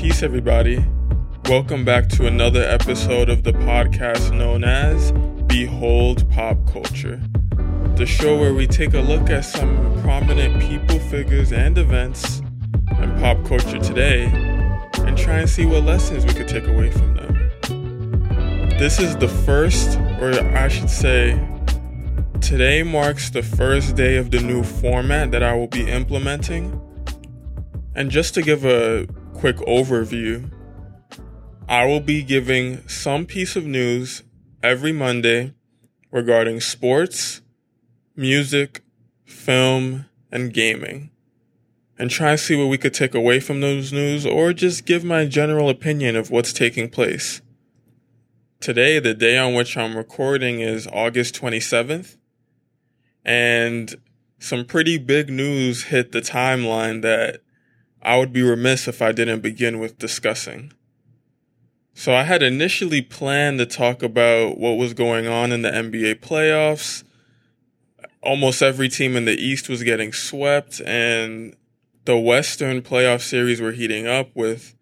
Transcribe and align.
Peace, 0.00 0.22
everybody. 0.22 0.82
Welcome 1.44 1.84
back 1.84 2.08
to 2.08 2.26
another 2.26 2.62
episode 2.62 3.28
of 3.28 3.42
the 3.42 3.52
podcast 3.52 4.34
known 4.34 4.64
as 4.64 5.12
Behold 5.42 6.26
Pop 6.30 6.56
Culture, 6.66 7.20
the 7.96 8.06
show 8.06 8.40
where 8.40 8.54
we 8.54 8.66
take 8.66 8.94
a 8.94 9.00
look 9.00 9.28
at 9.28 9.44
some 9.44 10.00
prominent 10.00 10.58
people, 10.62 10.98
figures, 10.98 11.52
and 11.52 11.76
events 11.76 12.40
in 12.98 13.14
pop 13.20 13.44
culture 13.44 13.78
today 13.78 14.24
and 15.00 15.18
try 15.18 15.40
and 15.40 15.50
see 15.50 15.66
what 15.66 15.84
lessons 15.84 16.24
we 16.24 16.32
could 16.32 16.48
take 16.48 16.66
away 16.66 16.90
from 16.90 17.14
them. 17.16 18.78
This 18.78 18.98
is 18.98 19.14
the 19.18 19.28
first, 19.28 19.98
or 20.18 20.32
I 20.56 20.68
should 20.68 20.88
say, 20.88 21.38
today 22.40 22.82
marks 22.82 23.28
the 23.28 23.42
first 23.42 23.96
day 23.96 24.16
of 24.16 24.30
the 24.30 24.40
new 24.40 24.62
format 24.62 25.30
that 25.32 25.42
I 25.42 25.52
will 25.52 25.68
be 25.68 25.90
implementing. 25.90 26.80
And 27.94 28.10
just 28.10 28.32
to 28.32 28.40
give 28.40 28.64
a 28.64 29.06
quick 29.40 29.56
overview, 29.60 30.50
I 31.66 31.86
will 31.86 32.00
be 32.00 32.22
giving 32.22 32.86
some 32.86 33.24
piece 33.24 33.56
of 33.56 33.64
news 33.64 34.22
every 34.62 34.92
Monday 34.92 35.54
regarding 36.10 36.60
sports, 36.60 37.40
music, 38.14 38.82
film, 39.24 40.04
and 40.30 40.52
gaming. 40.52 41.08
And 41.98 42.10
try 42.10 42.32
to 42.32 42.38
see 42.38 42.54
what 42.54 42.68
we 42.68 42.76
could 42.76 42.92
take 42.92 43.14
away 43.14 43.40
from 43.40 43.62
those 43.62 43.94
news 43.94 44.26
or 44.26 44.52
just 44.52 44.84
give 44.84 45.04
my 45.04 45.24
general 45.24 45.70
opinion 45.70 46.16
of 46.16 46.30
what's 46.30 46.52
taking 46.52 46.90
place. 46.90 47.40
Today, 48.60 48.98
the 48.98 49.14
day 49.14 49.38
on 49.38 49.54
which 49.54 49.74
I'm 49.74 49.96
recording 49.96 50.60
is 50.60 50.86
August 50.92 51.34
27th, 51.40 52.18
and 53.24 53.94
some 54.38 54.66
pretty 54.66 54.98
big 54.98 55.30
news 55.30 55.84
hit 55.84 56.12
the 56.12 56.20
timeline 56.20 57.00
that 57.00 57.40
I 58.02 58.16
would 58.16 58.32
be 58.32 58.42
remiss 58.42 58.88
if 58.88 59.02
I 59.02 59.12
didn't 59.12 59.40
begin 59.40 59.78
with 59.78 59.98
discussing. 59.98 60.72
So 61.94 62.14
I 62.14 62.22
had 62.22 62.42
initially 62.42 63.02
planned 63.02 63.58
to 63.58 63.66
talk 63.66 64.02
about 64.02 64.58
what 64.58 64.78
was 64.78 64.94
going 64.94 65.26
on 65.26 65.52
in 65.52 65.62
the 65.62 65.70
NBA 65.70 66.20
playoffs. 66.20 67.04
Almost 68.22 68.62
every 68.62 68.88
team 68.88 69.16
in 69.16 69.24
the 69.24 69.36
East 69.36 69.68
was 69.68 69.82
getting 69.82 70.12
swept 70.12 70.80
and 70.86 71.54
the 72.04 72.16
Western 72.16 72.80
playoff 72.80 73.20
series 73.20 73.60
were 73.60 73.72
heating 73.72 74.06
up 74.06 74.30
with 74.34 74.74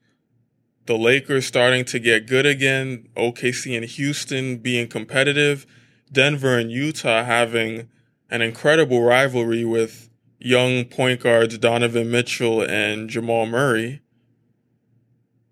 the 0.87 0.97
Lakers 0.97 1.47
starting 1.47 1.85
to 1.85 1.99
get 1.99 2.27
good 2.27 2.47
again, 2.47 3.09
OKC 3.17 3.77
and 3.77 3.85
Houston 3.85 4.57
being 4.57 4.89
competitive, 4.89 5.67
Denver 6.11 6.57
and 6.57 6.73
Utah 6.73 7.25
having 7.25 7.89
an 8.31 8.43
incredible 8.43 9.03
rivalry 9.03 9.65
with 9.65 10.08
young 10.39 10.85
point 10.85 11.21
guards 11.21 11.59
Donovan 11.59 12.11
Mitchell 12.11 12.63
and 12.63 13.09
Jamal 13.09 13.47
Murray. 13.47 14.03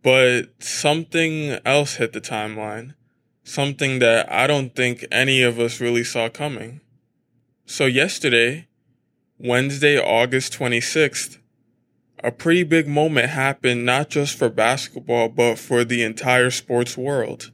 But 0.03 0.63
something 0.63 1.59
else 1.65 1.95
hit 1.95 2.13
the 2.13 2.21
timeline. 2.21 2.95
Something 3.43 3.99
that 4.01 4.31
I 4.31 4.47
don't 4.47 4.75
think 4.75 5.05
any 5.11 5.43
of 5.43 5.59
us 5.59 5.81
really 5.81 6.05
saw 6.05 6.29
coming. 6.29 6.81
So 7.65 7.87
yesterday, 7.87 8.69
Wednesday, 9.39 9.99
August 9.99 10.53
26th, 10.53 11.39
a 12.23 12.31
pretty 12.31 12.63
big 12.63 12.89
moment 12.89 13.31
happened 13.31 13.85
not 13.85 14.09
just 14.09 14.37
for 14.37 14.49
basketball, 14.49 15.29
but 15.29 15.57
for 15.57 15.85
the 15.85 16.03
entire 16.03 16.51
sports 16.51 16.97
world. 16.97 17.53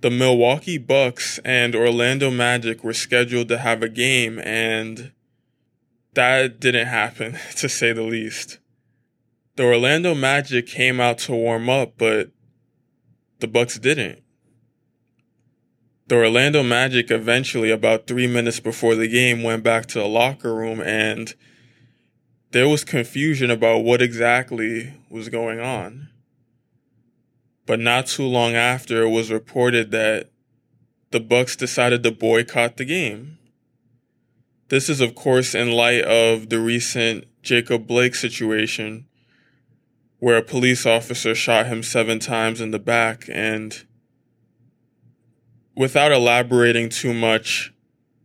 The 0.00 0.10
Milwaukee 0.10 0.78
Bucks 0.78 1.40
and 1.44 1.74
Orlando 1.74 2.30
Magic 2.30 2.84
were 2.84 2.92
scheduled 2.92 3.48
to 3.48 3.58
have 3.58 3.82
a 3.82 3.88
game 3.88 4.38
and 4.40 5.12
that 6.14 6.60
didn't 6.60 6.86
happen, 6.86 7.38
to 7.56 7.68
say 7.68 7.92
the 7.92 8.02
least. 8.02 8.58
The 9.56 9.64
Orlando 9.64 10.14
Magic 10.14 10.66
came 10.66 11.00
out 11.00 11.18
to 11.18 11.32
warm 11.32 11.68
up, 11.68 11.94
but 11.96 12.30
the 13.40 13.46
Bucks 13.46 13.78
didn't. 13.78 14.22
The 16.08 16.16
Orlando 16.16 16.62
Magic 16.62 17.10
eventually, 17.10 17.70
about 17.70 18.06
three 18.06 18.26
minutes 18.26 18.60
before 18.60 18.94
the 18.94 19.08
game, 19.08 19.42
went 19.42 19.62
back 19.62 19.86
to 19.86 20.00
the 20.00 20.06
locker 20.06 20.54
room 20.54 20.80
and 20.80 21.34
there 22.54 22.68
was 22.68 22.84
confusion 22.84 23.50
about 23.50 23.78
what 23.78 24.00
exactly 24.00 24.94
was 25.10 25.28
going 25.28 25.58
on. 25.58 26.08
But 27.66 27.80
not 27.80 28.06
too 28.06 28.26
long 28.26 28.54
after, 28.54 29.02
it 29.02 29.10
was 29.10 29.32
reported 29.32 29.90
that 29.90 30.30
the 31.10 31.18
Bucks 31.18 31.56
decided 31.56 32.04
to 32.04 32.12
boycott 32.12 32.76
the 32.76 32.84
game. 32.84 33.38
This 34.68 34.88
is, 34.88 35.00
of 35.00 35.14
course, 35.14 35.54
in 35.54 35.72
light 35.72 36.04
of 36.04 36.48
the 36.48 36.58
recent 36.58 37.26
Jacob 37.42 37.86
Blake 37.86 38.14
situation 38.14 39.06
where 40.18 40.38
a 40.38 40.42
police 40.42 40.86
officer 40.86 41.34
shot 41.34 41.66
him 41.66 41.82
seven 41.82 42.18
times 42.18 42.58
in 42.58 42.70
the 42.70 42.78
back. 42.78 43.28
And 43.30 43.84
without 45.76 46.12
elaborating 46.12 46.88
too 46.88 47.12
much, 47.12 47.74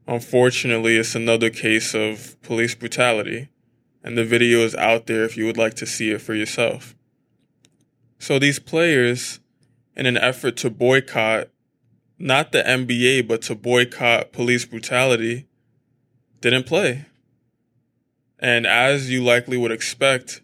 unfortunately, 0.07 0.95
it's 0.95 1.13
another 1.13 1.49
case 1.49 1.94
of 1.94 2.41
police 2.41 2.73
brutality. 2.73 3.49
And 4.01 4.17
the 4.17 4.23
video 4.23 4.59
is 4.59 4.75
out 4.75 5.07
there 5.07 5.25
if 5.25 5.35
you 5.35 5.45
would 5.45 5.57
like 5.57 5.73
to 5.73 5.85
see 5.85 6.11
it 6.11 6.22
for 6.22 6.33
yourself. 6.33 6.95
So 8.17 8.39
these 8.39 8.59
players, 8.59 9.41
in 9.94 10.05
an 10.05 10.16
effort 10.16 10.55
to 10.57 10.69
boycott 10.69 11.49
not 12.17 12.53
the 12.53 12.61
NBA, 12.61 13.28
but 13.28 13.41
to 13.44 13.55
boycott 13.55 14.31
police 14.31 14.66
brutality, 14.66 15.48
didn't 16.41 16.66
play. 16.66 17.05
And 18.39 18.66
as 18.66 19.09
you 19.09 19.23
likely 19.23 19.57
would 19.57 19.72
expect, 19.72 20.41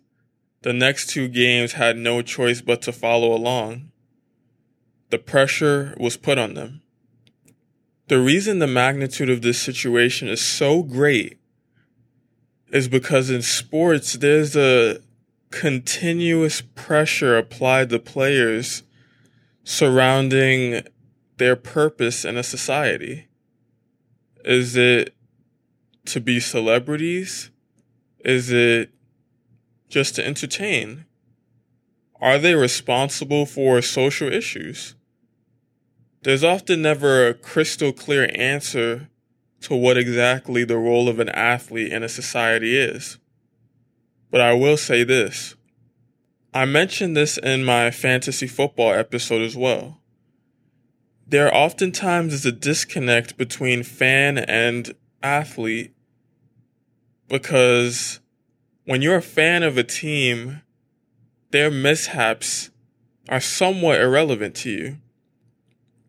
the 0.61 0.73
next 0.73 1.09
two 1.09 1.27
games 1.27 1.73
had 1.73 1.97
no 1.97 2.21
choice 2.21 2.61
but 2.61 2.81
to 2.83 2.91
follow 2.91 3.33
along. 3.33 3.91
The 5.09 5.19
pressure 5.19 5.95
was 5.99 6.17
put 6.17 6.37
on 6.37 6.55
them. 6.55 6.81
The 8.07 8.19
reason 8.19 8.59
the 8.59 8.67
magnitude 8.67 9.29
of 9.29 9.41
this 9.41 9.59
situation 9.59 10.27
is 10.27 10.41
so 10.41 10.83
great 10.83 11.39
is 12.71 12.87
because 12.87 13.29
in 13.29 13.41
sports, 13.41 14.13
there's 14.13 14.55
a 14.55 14.99
continuous 15.49 16.61
pressure 16.61 17.37
applied 17.37 17.89
to 17.89 17.99
players 17.99 18.83
surrounding 19.63 20.83
their 21.37 21.55
purpose 21.55 22.25
in 22.25 22.37
a 22.37 22.43
society. 22.43 23.27
Is 24.43 24.75
it 24.75 25.15
to 26.07 26.19
be 26.19 26.39
celebrities? 26.39 27.51
Is 28.19 28.51
it 28.51 28.91
just 29.89 30.15
to 30.15 30.25
entertain? 30.25 31.05
Are 32.21 32.37
they 32.37 32.55
responsible 32.55 33.45
for 33.45 33.81
social 33.81 34.31
issues? 34.31 34.95
There's 36.23 36.43
often 36.43 36.81
never 36.81 37.27
a 37.27 37.33
crystal 37.33 37.91
clear 37.93 38.29
answer 38.33 39.09
to 39.61 39.75
what 39.75 39.97
exactly 39.97 40.63
the 40.63 40.77
role 40.77 41.07
of 41.07 41.19
an 41.19 41.29
athlete 41.29 41.91
in 41.91 42.03
a 42.03 42.09
society 42.09 42.77
is. 42.77 43.19
But 44.31 44.41
I 44.41 44.53
will 44.53 44.77
say 44.77 45.03
this. 45.03 45.55
I 46.53 46.65
mentioned 46.65 47.17
this 47.17 47.37
in 47.37 47.63
my 47.65 47.91
fantasy 47.91 48.47
football 48.47 48.93
episode 48.93 49.41
as 49.41 49.55
well. 49.55 50.01
There 51.27 51.53
oftentimes 51.53 52.33
is 52.33 52.45
a 52.45 52.51
disconnect 52.51 53.37
between 53.37 53.83
fan 53.83 54.37
and 54.37 54.93
athlete 55.23 55.94
because 57.27 58.19
when 58.85 59.01
you're 59.01 59.15
a 59.15 59.21
fan 59.21 59.63
of 59.63 59.77
a 59.77 59.83
team, 59.83 60.61
their 61.51 61.71
mishaps 61.71 62.69
are 63.29 63.39
somewhat 63.39 63.99
irrelevant 63.99 64.55
to 64.55 64.69
you. 64.69 64.97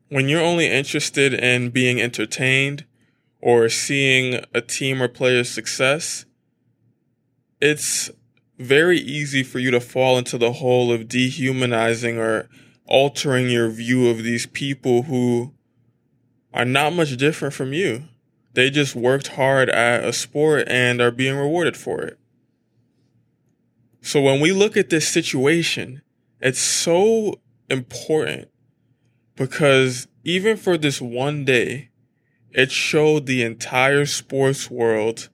When 0.08 0.28
you're 0.28 0.42
only 0.42 0.70
interested 0.70 1.34
in 1.34 1.70
being 1.70 2.00
entertained 2.00 2.84
or 3.40 3.68
seeing 3.68 4.44
a 4.54 4.60
team 4.60 5.02
or 5.02 5.08
player's 5.08 5.50
success, 5.50 6.26
it's 7.60 8.10
very 8.58 8.98
easy 8.98 9.42
for 9.42 9.58
you 9.58 9.70
to 9.70 9.80
fall 9.80 10.18
into 10.18 10.38
the 10.38 10.52
hole 10.52 10.92
of 10.92 11.08
dehumanizing 11.08 12.18
or 12.18 12.48
altering 12.86 13.50
your 13.50 13.68
view 13.68 14.08
of 14.08 14.22
these 14.22 14.46
people 14.46 15.02
who 15.02 15.52
are 16.54 16.64
not 16.64 16.92
much 16.92 17.16
different 17.16 17.54
from 17.54 17.72
you. 17.72 18.04
They 18.56 18.70
just 18.70 18.96
worked 18.96 19.28
hard 19.28 19.68
at 19.68 20.02
a 20.02 20.14
sport 20.14 20.66
and 20.66 21.02
are 21.02 21.10
being 21.10 21.36
rewarded 21.36 21.76
for 21.76 22.00
it. 22.00 22.18
So 24.00 24.22
when 24.22 24.40
we 24.40 24.50
look 24.50 24.78
at 24.78 24.88
this 24.88 25.06
situation, 25.06 26.00
it's 26.40 26.58
so 26.58 27.38
important 27.68 28.48
because 29.36 30.08
even 30.24 30.56
for 30.56 30.78
this 30.78 31.02
one 31.02 31.44
day, 31.44 31.90
it 32.50 32.72
showed 32.72 33.26
the 33.26 33.42
entire 33.42 34.06
sports 34.06 34.70
world 34.70 35.28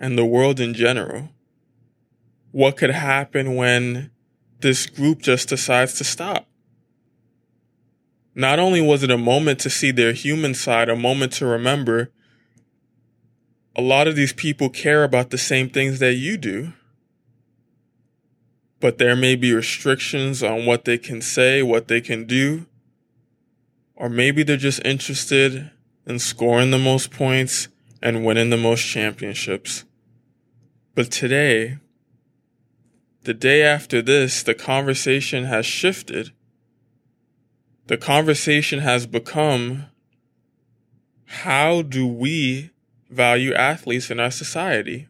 and 0.00 0.16
the 0.16 0.24
world 0.24 0.58
in 0.58 0.72
general 0.72 1.28
what 2.50 2.78
could 2.78 2.92
happen 2.92 3.56
when 3.56 4.10
this 4.60 4.86
group 4.86 5.20
just 5.20 5.50
decides 5.50 5.92
to 5.98 6.04
stop. 6.04 6.48
Not 8.40 8.58
only 8.58 8.80
was 8.80 9.02
it 9.02 9.10
a 9.10 9.18
moment 9.18 9.58
to 9.60 9.68
see 9.68 9.90
their 9.90 10.14
human 10.14 10.54
side, 10.54 10.88
a 10.88 10.96
moment 10.96 11.34
to 11.34 11.44
remember, 11.44 12.10
a 13.76 13.82
lot 13.82 14.08
of 14.08 14.16
these 14.16 14.32
people 14.32 14.70
care 14.70 15.04
about 15.04 15.28
the 15.28 15.36
same 15.36 15.68
things 15.68 15.98
that 15.98 16.14
you 16.14 16.38
do. 16.38 16.72
but 18.80 18.96
there 18.96 19.14
may 19.14 19.36
be 19.36 19.52
restrictions 19.52 20.42
on 20.42 20.64
what 20.64 20.86
they 20.86 20.96
can 20.98 21.20
say, 21.20 21.62
what 21.62 21.88
they 21.88 22.00
can 22.00 22.24
do. 22.24 22.66
Or 23.94 24.08
maybe 24.08 24.42
they're 24.42 24.56
just 24.56 24.84
interested 24.84 25.70
in 26.06 26.18
scoring 26.18 26.70
the 26.70 26.78
most 26.78 27.10
points 27.10 27.68
and 28.02 28.24
winning 28.24 28.48
the 28.48 28.56
most 28.56 28.82
championships. 28.82 29.84
But 30.94 31.10
today, 31.10 31.76
the 33.24 33.34
day 33.34 33.62
after 33.62 34.00
this, 34.00 34.42
the 34.42 34.54
conversation 34.54 35.44
has 35.44 35.66
shifted. 35.66 36.32
The 37.90 37.98
conversation 37.98 38.78
has 38.78 39.04
become 39.08 39.86
how 41.24 41.82
do 41.82 42.06
we 42.06 42.70
value 43.10 43.52
athletes 43.52 44.12
in 44.12 44.20
our 44.20 44.30
society? 44.30 45.08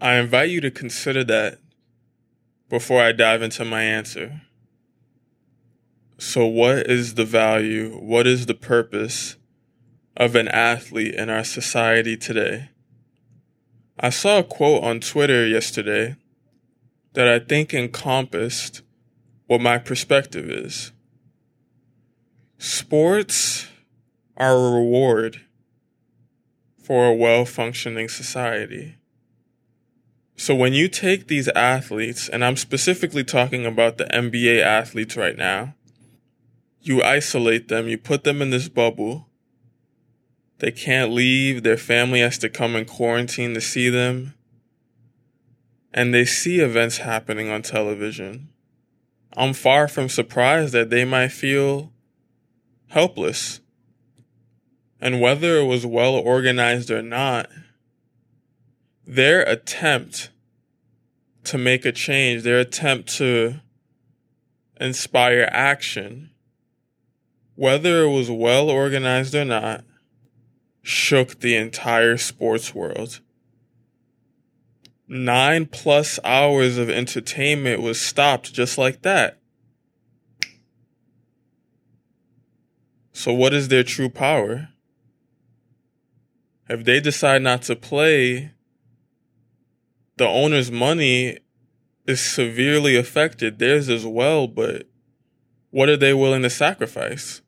I 0.00 0.14
invite 0.14 0.48
you 0.48 0.62
to 0.62 0.70
consider 0.70 1.22
that 1.24 1.58
before 2.70 3.02
I 3.02 3.12
dive 3.12 3.42
into 3.42 3.66
my 3.66 3.82
answer. 3.82 4.40
So, 6.16 6.46
what 6.46 6.86
is 6.86 7.16
the 7.16 7.26
value? 7.26 7.98
What 7.98 8.26
is 8.26 8.46
the 8.46 8.54
purpose 8.54 9.36
of 10.16 10.34
an 10.34 10.48
athlete 10.48 11.16
in 11.16 11.28
our 11.28 11.44
society 11.44 12.16
today? 12.16 12.70
I 14.00 14.08
saw 14.08 14.38
a 14.38 14.42
quote 14.42 14.82
on 14.82 15.00
Twitter 15.00 15.46
yesterday 15.46 16.16
that 17.12 17.28
I 17.28 17.40
think 17.40 17.74
encompassed 17.74 18.80
what 19.46 19.60
my 19.60 19.76
perspective 19.76 20.48
is. 20.48 20.92
Sports 22.58 23.68
are 24.36 24.56
a 24.56 24.70
reward 24.72 25.42
for 26.84 27.06
a 27.06 27.14
well 27.14 27.44
functioning 27.44 28.08
society. 28.08 28.96
So 30.36 30.54
when 30.54 30.72
you 30.72 30.88
take 30.88 31.28
these 31.28 31.48
athletes, 31.48 32.28
and 32.28 32.44
I'm 32.44 32.56
specifically 32.56 33.24
talking 33.24 33.64
about 33.64 33.96
the 33.98 34.04
NBA 34.06 34.60
athletes 34.62 35.16
right 35.16 35.36
now, 35.36 35.74
you 36.82 37.02
isolate 37.02 37.68
them, 37.68 37.88
you 37.88 37.96
put 37.96 38.24
them 38.24 38.42
in 38.42 38.50
this 38.50 38.68
bubble. 38.68 39.28
They 40.58 40.70
can't 40.70 41.12
leave, 41.12 41.62
their 41.62 41.78
family 41.78 42.20
has 42.20 42.36
to 42.38 42.50
come 42.50 42.76
in 42.76 42.84
quarantine 42.84 43.54
to 43.54 43.60
see 43.60 43.88
them. 43.88 44.34
And 45.92 46.12
they 46.12 46.26
see 46.26 46.58
events 46.60 46.98
happening 46.98 47.48
on 47.48 47.62
television. 47.62 48.50
I'm 49.36 49.54
far 49.54 49.88
from 49.88 50.08
surprised 50.08 50.74
that 50.74 50.90
they 50.90 51.04
might 51.04 51.28
feel 51.28 51.93
helpless. 52.88 53.60
And 55.00 55.20
whether 55.20 55.58
it 55.58 55.66
was 55.66 55.84
well 55.84 56.14
organized 56.14 56.90
or 56.90 57.02
not, 57.02 57.50
their 59.06 59.42
attempt 59.42 60.30
to 61.44 61.58
make 61.58 61.84
a 61.84 61.92
change, 61.92 62.42
their 62.42 62.60
attempt 62.60 63.08
to 63.16 63.60
inspire 64.80 65.48
action, 65.52 66.30
whether 67.54 68.02
it 68.02 68.10
was 68.10 68.30
well 68.30 68.70
organized 68.70 69.34
or 69.34 69.44
not, 69.44 69.84
shook 70.82 71.40
the 71.40 71.56
entire 71.56 72.16
sports 72.16 72.74
world. 72.74 73.20
Nine 75.06 75.66
plus 75.66 76.18
hours 76.24 76.78
of 76.78 76.88
entertainment 76.88 77.82
was 77.82 78.00
stopped 78.00 78.52
just 78.52 78.78
like 78.78 79.02
that. 79.02 79.38
So, 83.14 83.32
what 83.32 83.54
is 83.54 83.68
their 83.68 83.84
true 83.84 84.10
power? 84.10 84.68
If 86.68 86.84
they 86.84 87.00
decide 87.00 87.42
not 87.42 87.62
to 87.62 87.76
play, 87.76 88.50
the 90.16 90.26
owner's 90.26 90.70
money 90.70 91.38
is 92.06 92.20
severely 92.20 92.96
affected, 92.96 93.58
theirs 93.58 93.88
as 93.88 94.04
well, 94.04 94.48
but 94.48 94.88
what 95.70 95.88
are 95.88 95.96
they 95.96 96.12
willing 96.12 96.42
to 96.42 96.50
sacrifice? 96.50 97.40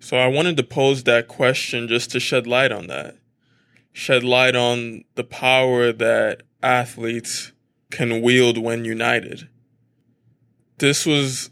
So 0.00 0.16
I 0.16 0.26
wanted 0.26 0.56
to 0.56 0.62
pose 0.62 1.04
that 1.04 1.28
question 1.28 1.86
just 1.86 2.10
to 2.12 2.20
shed 2.20 2.46
light 2.46 2.72
on 2.72 2.86
that. 2.86 3.16
Shed 3.92 4.24
light 4.24 4.56
on 4.56 5.04
the 5.14 5.24
power 5.24 5.92
that 5.92 6.42
athletes 6.62 7.52
can 7.90 8.22
wield 8.22 8.58
when 8.58 8.84
united. 8.84 9.48
This 10.78 11.06
was 11.06 11.50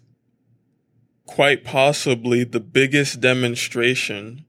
quite 1.32 1.64
possibly 1.64 2.44
the 2.44 2.61
biggest 2.61 3.19
demonstration 3.20 4.44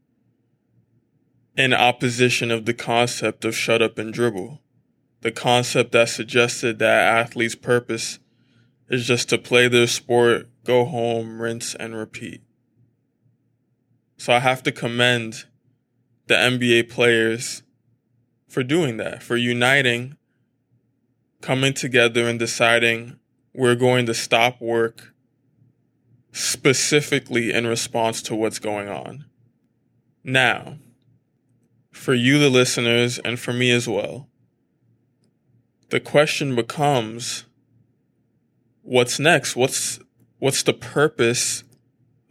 in 1.55 1.73
opposition 1.73 2.51
of 2.51 2.65
the 2.65 2.73
concept 2.73 3.45
of 3.45 3.55
shut 3.55 3.81
up 3.81 3.97
and 3.97 4.13
dribble 4.13 4.59
the 5.23 5.31
concept 5.31 5.93
that 5.93 6.09
suggested 6.09 6.79
that 6.79 7.07
athletes' 7.07 7.55
purpose 7.55 8.19
is 8.89 9.07
just 9.07 9.29
to 9.29 9.37
play 9.37 9.69
their 9.69 9.87
sport, 9.87 10.49
go 10.65 10.83
home, 10.83 11.41
rinse, 11.41 11.73
and 11.75 11.95
repeat. 11.95 12.41
So 14.17 14.33
I 14.33 14.39
have 14.39 14.61
to 14.63 14.71
commend 14.73 15.45
the 16.27 16.35
NBA 16.35 16.89
players 16.89 17.63
for 18.49 18.63
doing 18.63 18.97
that, 18.97 19.23
for 19.23 19.37
uniting, 19.37 20.17
coming 21.39 21.73
together 21.73 22.27
and 22.27 22.37
deciding 22.37 23.17
we're 23.53 23.75
going 23.75 24.05
to 24.07 24.13
stop 24.13 24.59
work 24.59 25.12
specifically 26.33 27.53
in 27.53 27.65
response 27.67 28.21
to 28.23 28.35
what's 28.35 28.59
going 28.59 28.89
on. 28.89 29.25
Now, 30.23 30.79
for 31.91 32.13
you, 32.13 32.39
the 32.39 32.49
listeners, 32.49 33.19
and 33.19 33.39
for 33.39 33.53
me 33.53 33.71
as 33.71 33.87
well, 33.87 34.27
the 35.89 35.99
question 35.99 36.55
becomes 36.55 37.45
what's 38.81 39.19
next? 39.19 39.55
What's 39.55 39.99
what's 40.39 40.63
the 40.63 40.73
purpose 40.73 41.63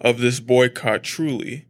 of 0.01 0.19
this 0.19 0.41
boycott 0.41 1.05
truly? 1.05 1.67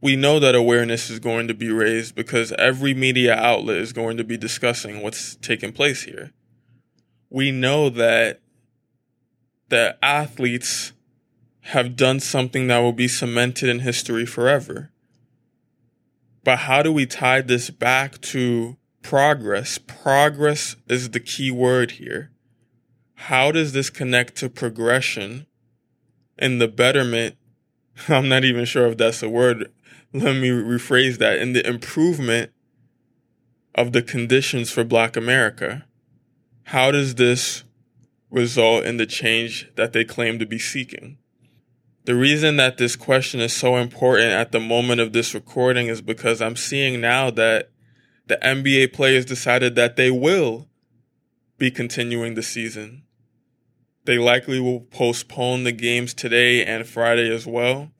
We 0.00 0.16
know 0.16 0.38
that 0.38 0.54
awareness 0.54 1.10
is 1.10 1.18
going 1.18 1.48
to 1.48 1.54
be 1.54 1.70
raised 1.70 2.14
because 2.14 2.52
every 2.52 2.94
media 2.94 3.34
outlet 3.34 3.78
is 3.78 3.92
going 3.92 4.16
to 4.16 4.24
be 4.24 4.38
discussing 4.38 5.02
what's 5.02 5.34
taking 5.36 5.72
place 5.72 6.04
here. 6.04 6.30
We 7.28 7.50
know 7.50 7.90
that 7.90 8.40
the 9.68 9.96
athletes 10.02 10.92
have 11.70 11.96
done 11.96 12.20
something 12.20 12.68
that 12.68 12.78
will 12.78 12.92
be 12.92 13.08
cemented 13.08 13.68
in 13.68 13.80
history 13.80 14.26
forever. 14.26 14.90
But 16.44 16.60
how 16.60 16.82
do 16.82 16.92
we 16.92 17.06
tie 17.06 17.42
this 17.42 17.70
back 17.70 18.20
to 18.22 18.76
progress. 19.02 19.78
Progress 19.78 20.76
is 20.88 21.10
the 21.10 21.20
key 21.20 21.50
word 21.50 21.92
here. 21.92 22.30
How 23.14 23.52
does 23.52 23.72
this 23.72 23.90
connect 23.90 24.36
to 24.36 24.48
progression 24.48 25.46
and 26.38 26.60
the 26.60 26.68
betterment? 26.68 27.36
I'm 28.08 28.28
not 28.28 28.44
even 28.44 28.64
sure 28.64 28.86
if 28.86 28.96
that's 28.96 29.22
a 29.22 29.28
word. 29.28 29.70
Let 30.12 30.36
me 30.36 30.48
rephrase 30.48 31.18
that 31.18 31.38
in 31.38 31.52
the 31.52 31.66
improvement 31.66 32.52
of 33.74 33.92
the 33.92 34.02
conditions 34.02 34.70
for 34.70 34.84
Black 34.84 35.16
America. 35.16 35.86
How 36.64 36.90
does 36.90 37.16
this 37.16 37.64
result 38.30 38.84
in 38.84 38.96
the 38.96 39.06
change 39.06 39.70
that 39.76 39.92
they 39.92 40.04
claim 40.04 40.38
to 40.38 40.46
be 40.46 40.58
seeking? 40.58 41.18
The 42.10 42.16
reason 42.16 42.56
that 42.56 42.76
this 42.76 42.96
question 42.96 43.38
is 43.38 43.52
so 43.52 43.76
important 43.76 44.32
at 44.32 44.50
the 44.50 44.58
moment 44.58 45.00
of 45.00 45.12
this 45.12 45.32
recording 45.32 45.86
is 45.86 46.02
because 46.02 46.42
I'm 46.42 46.56
seeing 46.56 47.00
now 47.00 47.30
that 47.30 47.70
the 48.26 48.36
NBA 48.42 48.92
players 48.92 49.24
decided 49.24 49.76
that 49.76 49.94
they 49.94 50.10
will 50.10 50.66
be 51.56 51.70
continuing 51.70 52.34
the 52.34 52.42
season. 52.42 53.04
They 54.06 54.18
likely 54.18 54.58
will 54.58 54.80
postpone 54.80 55.62
the 55.62 55.70
games 55.70 56.12
today 56.12 56.64
and 56.64 56.84
Friday 56.84 57.32
as 57.32 57.46
well, 57.46 57.92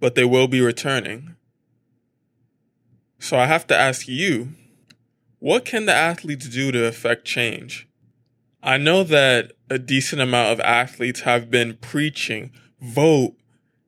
but 0.00 0.14
they 0.14 0.24
will 0.24 0.48
be 0.48 0.62
returning. 0.62 1.36
So 3.18 3.36
I 3.36 3.44
have 3.44 3.66
to 3.66 3.76
ask 3.76 4.08
you, 4.08 4.54
what 5.38 5.66
can 5.66 5.84
the 5.84 5.94
athletes 5.94 6.48
do 6.48 6.72
to 6.72 6.86
affect 6.86 7.26
change? 7.26 7.86
I 8.62 8.78
know 8.78 9.04
that 9.04 9.52
a 9.68 9.78
decent 9.78 10.22
amount 10.22 10.50
of 10.50 10.60
athletes 10.60 11.20
have 11.20 11.50
been 11.50 11.76
preaching 11.76 12.50
vote, 12.84 13.34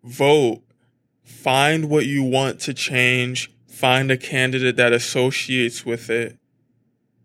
vote, 0.02 0.62
find 1.22 1.90
what 1.90 2.06
you 2.06 2.22
want 2.22 2.60
to 2.60 2.74
change, 2.74 3.52
find 3.68 4.10
a 4.10 4.16
candidate 4.16 4.76
that 4.76 4.92
associates 4.92 5.84
with 5.84 6.08
it, 6.08 6.38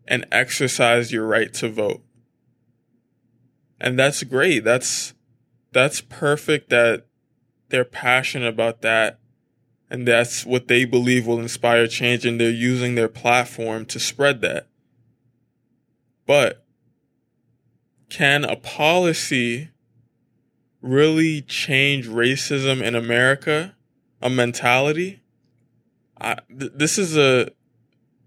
and 0.08 0.26
exercise 0.32 1.12
your 1.12 1.26
right 1.26 1.54
to 1.54 1.70
vote. 1.70 2.04
And 3.80 3.98
that's 3.98 4.24
great. 4.24 4.64
That's 4.64 5.14
that's 5.72 6.02
perfect 6.02 6.70
that 6.70 7.06
they're 7.70 7.86
passionate 7.86 8.50
about 8.50 8.82
that 8.82 9.22
and 9.90 10.08
that's 10.08 10.46
what 10.46 10.70
they 10.70 10.86
believe 10.86 11.28
will 11.28 11.40
inspire 11.40 11.86
change 11.86 12.26
and 12.26 12.40
they're 12.40 12.50
using 12.50 12.96
their 12.96 13.10
platform 13.10 13.86
to 13.86 14.00
spread 14.00 14.40
that. 14.42 14.68
But 16.26 16.66
can 18.10 18.46
a 18.46 18.56
policy 18.56 19.70
really 20.82 21.42
change 21.42 22.08
racism 22.08 22.82
in 22.82 22.96
America? 22.96 23.76
A 24.22 24.30
mentality? 24.30 25.22
I, 26.20 26.38
th- 26.50 26.74
this 26.76 26.98
is 26.98 27.18
a 27.18 27.52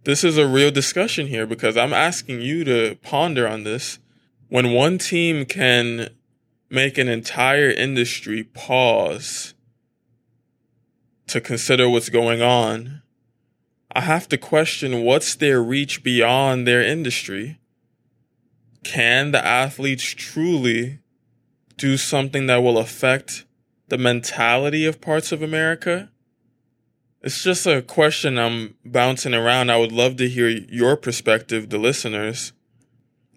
this 0.04 0.22
is 0.22 0.36
a 0.36 0.46
real 0.46 0.70
discussion 0.70 1.28
here 1.28 1.46
because 1.46 1.76
I'm 1.76 1.94
asking 1.94 2.42
you 2.42 2.62
to 2.64 2.96
ponder 3.02 3.48
on 3.48 3.64
this. 3.64 3.98
When 4.48 4.72
one 4.72 4.98
team 4.98 5.46
can 5.46 6.10
make 6.68 6.98
an 6.98 7.08
entire 7.08 7.70
industry 7.70 8.44
pause 8.44 9.54
to 11.28 11.40
consider 11.40 11.88
what's 11.88 12.10
going 12.10 12.42
on, 12.42 13.02
I 13.92 14.02
have 14.02 14.28
to 14.28 14.36
question 14.36 15.02
what's 15.02 15.34
their 15.36 15.62
reach 15.62 16.02
beyond 16.02 16.66
their 16.66 16.82
industry. 16.82 17.60
Can 18.82 19.30
the 19.30 19.44
athletes 19.44 20.04
truly 20.04 20.98
do 21.76 21.96
something 21.96 22.46
that 22.46 22.62
will 22.62 22.78
affect 22.78 23.44
the 23.88 23.98
mentality 23.98 24.86
of 24.86 25.00
parts 25.00 25.32
of 25.32 25.42
America? 25.42 26.10
It's 27.22 27.42
just 27.42 27.66
a 27.66 27.80
question 27.80 28.38
I'm 28.38 28.74
bouncing 28.84 29.32
around. 29.32 29.70
I 29.70 29.78
would 29.78 29.92
love 29.92 30.16
to 30.16 30.28
hear 30.28 30.48
your 30.48 30.96
perspective, 30.96 31.70
the 31.70 31.78
listeners. 31.78 32.52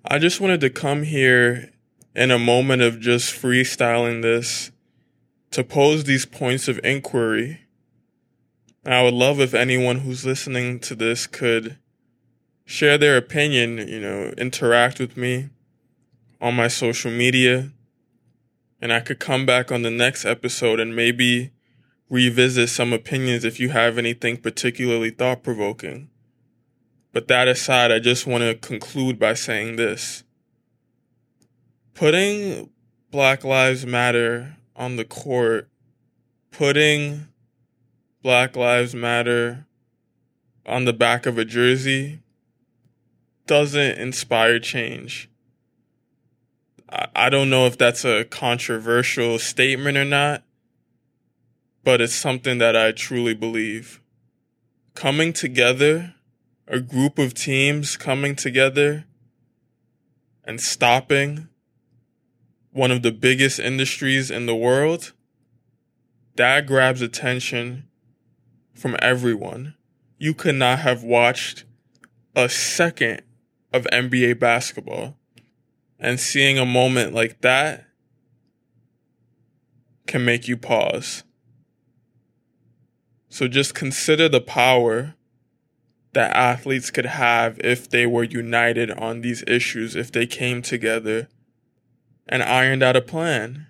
I 0.04 0.20
just 0.20 0.42
wanted 0.42 0.60
to 0.62 0.70
come 0.70 1.04
here 1.04 1.72
in 2.16 2.32
a 2.32 2.40
moment 2.40 2.82
of 2.82 3.00
just 3.00 3.34
freestyling 3.34 4.22
this 4.22 4.72
to 5.52 5.64
pose 5.64 6.04
these 6.04 6.26
points 6.26 6.68
of 6.68 6.80
inquiry. 6.84 7.62
And 8.84 8.94
I 8.94 9.04
would 9.04 9.14
love 9.14 9.40
if 9.40 9.54
anyone 9.54 10.00
who's 10.00 10.26
listening 10.26 10.80
to 10.82 10.96
this 10.96 11.28
could 11.28 11.78
share 12.66 12.98
their 12.98 13.18
opinion, 13.18 13.78
you 13.88 14.00
know, 14.00 14.34
interact 14.38 15.00
with 15.00 15.16
me 15.16 15.50
on 16.42 16.56
my 16.56 16.68
social 16.68 17.12
media. 17.12 17.72
And 18.82 18.94
I 18.94 19.00
could 19.00 19.20
come 19.20 19.46
back 19.46 19.72
on 19.72 19.82
the 19.82 19.92
next 19.92 20.26
episode 20.26 20.80
and 20.80 20.96
maybe 20.96 21.52
revisit 22.10 22.70
some 22.70 22.94
opinions 22.94 23.44
if 23.44 23.60
you 23.60 23.70
have 23.70 23.98
anything 23.98 24.38
particularly 24.38 25.10
thought 25.10 25.44
provoking. 25.44 26.10
But 27.12 27.28
that 27.28 27.48
aside, 27.48 27.92
I 27.92 28.00
just 28.00 28.28
want 28.28 28.44
to 28.44 28.56
conclude 28.56 29.18
by 29.18 29.34
saying 29.34 29.76
this. 29.76 30.24
Putting 31.94 32.70
Black 33.10 33.44
Lives 33.44 33.86
Matter 33.86 34.58
on 34.76 34.98
the 34.98 35.06
court, 35.06 35.70
putting 36.52 37.28
Black 38.22 38.56
Lives 38.56 38.94
Matter 38.94 39.66
on 40.66 40.86
the 40.86 40.94
back 40.94 41.26
of 41.26 41.38
a 41.38 41.46
jersey 41.46 42.20
doesn't 43.48 43.98
inspire 43.98 44.60
change. 44.60 45.30
I 46.90 47.30
don't 47.30 47.50
know 47.50 47.66
if 47.66 47.78
that's 47.78 48.06
a 48.06 48.24
controversial 48.24 49.40
statement 49.40 49.98
or 49.98 50.06
not, 50.06 50.44
but 51.84 52.00
it's 52.00 52.16
something 52.16 52.60
that 52.60 52.78
I 52.78 52.94
truly 52.94 53.34
believe. 53.34 54.02
Coming 54.94 55.34
together, 55.34 56.16
a 56.68 56.80
group 56.80 57.20
of 57.20 57.34
teams 57.34 57.98
coming 57.98 58.36
together 58.36 59.06
and 60.46 60.62
stopping 60.62 61.50
one 62.72 62.92
of 62.92 63.02
the 63.02 63.12
biggest 63.12 63.60
industries 63.60 64.32
in 64.32 64.46
the 64.46 64.56
world, 64.56 65.12
that 66.36 66.68
grabs 66.68 67.02
attention 67.02 67.88
from 68.74 68.96
everyone. 69.00 69.76
You 70.18 70.34
could 70.34 70.56
not 70.56 70.80
have 70.80 71.04
watched 71.04 71.66
a 72.36 72.48
second 72.48 73.24
of 73.74 73.86
NBA 73.92 74.40
basketball 74.40 75.17
and 76.00 76.20
seeing 76.20 76.58
a 76.58 76.66
moment 76.66 77.14
like 77.14 77.42
that 77.42 77.86
can 80.06 80.24
make 80.24 80.48
you 80.48 80.58
pause. 80.58 81.24
So 83.30 83.48
just 83.48 83.76
consider 83.76 84.30
the 84.30 84.42
power 84.42 85.16
that 86.14 86.36
athletes 86.36 86.90
could 86.90 87.06
have 87.06 87.60
if 87.60 87.90
they 87.90 88.06
were 88.06 88.24
united 88.24 88.90
on 88.92 89.22
these 89.22 89.44
issues, 89.46 89.96
if 89.96 90.12
they 90.12 90.26
came 90.26 90.62
together 90.62 91.28
and 92.28 92.42
ironed 92.42 92.84
out 92.84 92.96
a 92.96 93.02
plan. 93.02 93.68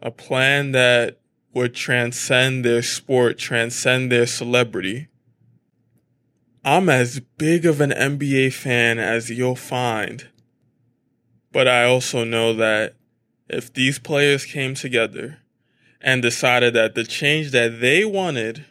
A 0.00 0.10
plan 0.10 0.72
that 0.72 1.18
would 1.52 1.74
transcend 1.74 2.64
their 2.64 2.82
sport, 2.82 3.38
transcend 3.38 4.12
their 4.12 4.26
celebrity. 4.26 5.08
I'm 6.64 6.88
as 6.88 7.20
big 7.38 7.66
of 7.66 7.80
an 7.80 7.90
NBA 7.90 8.52
fan 8.52 8.98
as 8.98 9.30
you'll 9.30 9.56
find. 9.56 10.28
But 11.52 11.68
I 11.68 11.84
also 11.84 12.24
know 12.24 12.52
that 12.54 12.94
if 13.48 13.72
these 13.72 13.98
players 13.98 14.44
came 14.44 14.74
together 14.74 15.38
and 16.00 16.22
decided 16.22 16.74
that 16.74 16.94
the 16.94 17.04
change 17.04 17.50
that 17.50 17.80
they 17.80 18.04
wanted 18.04 18.66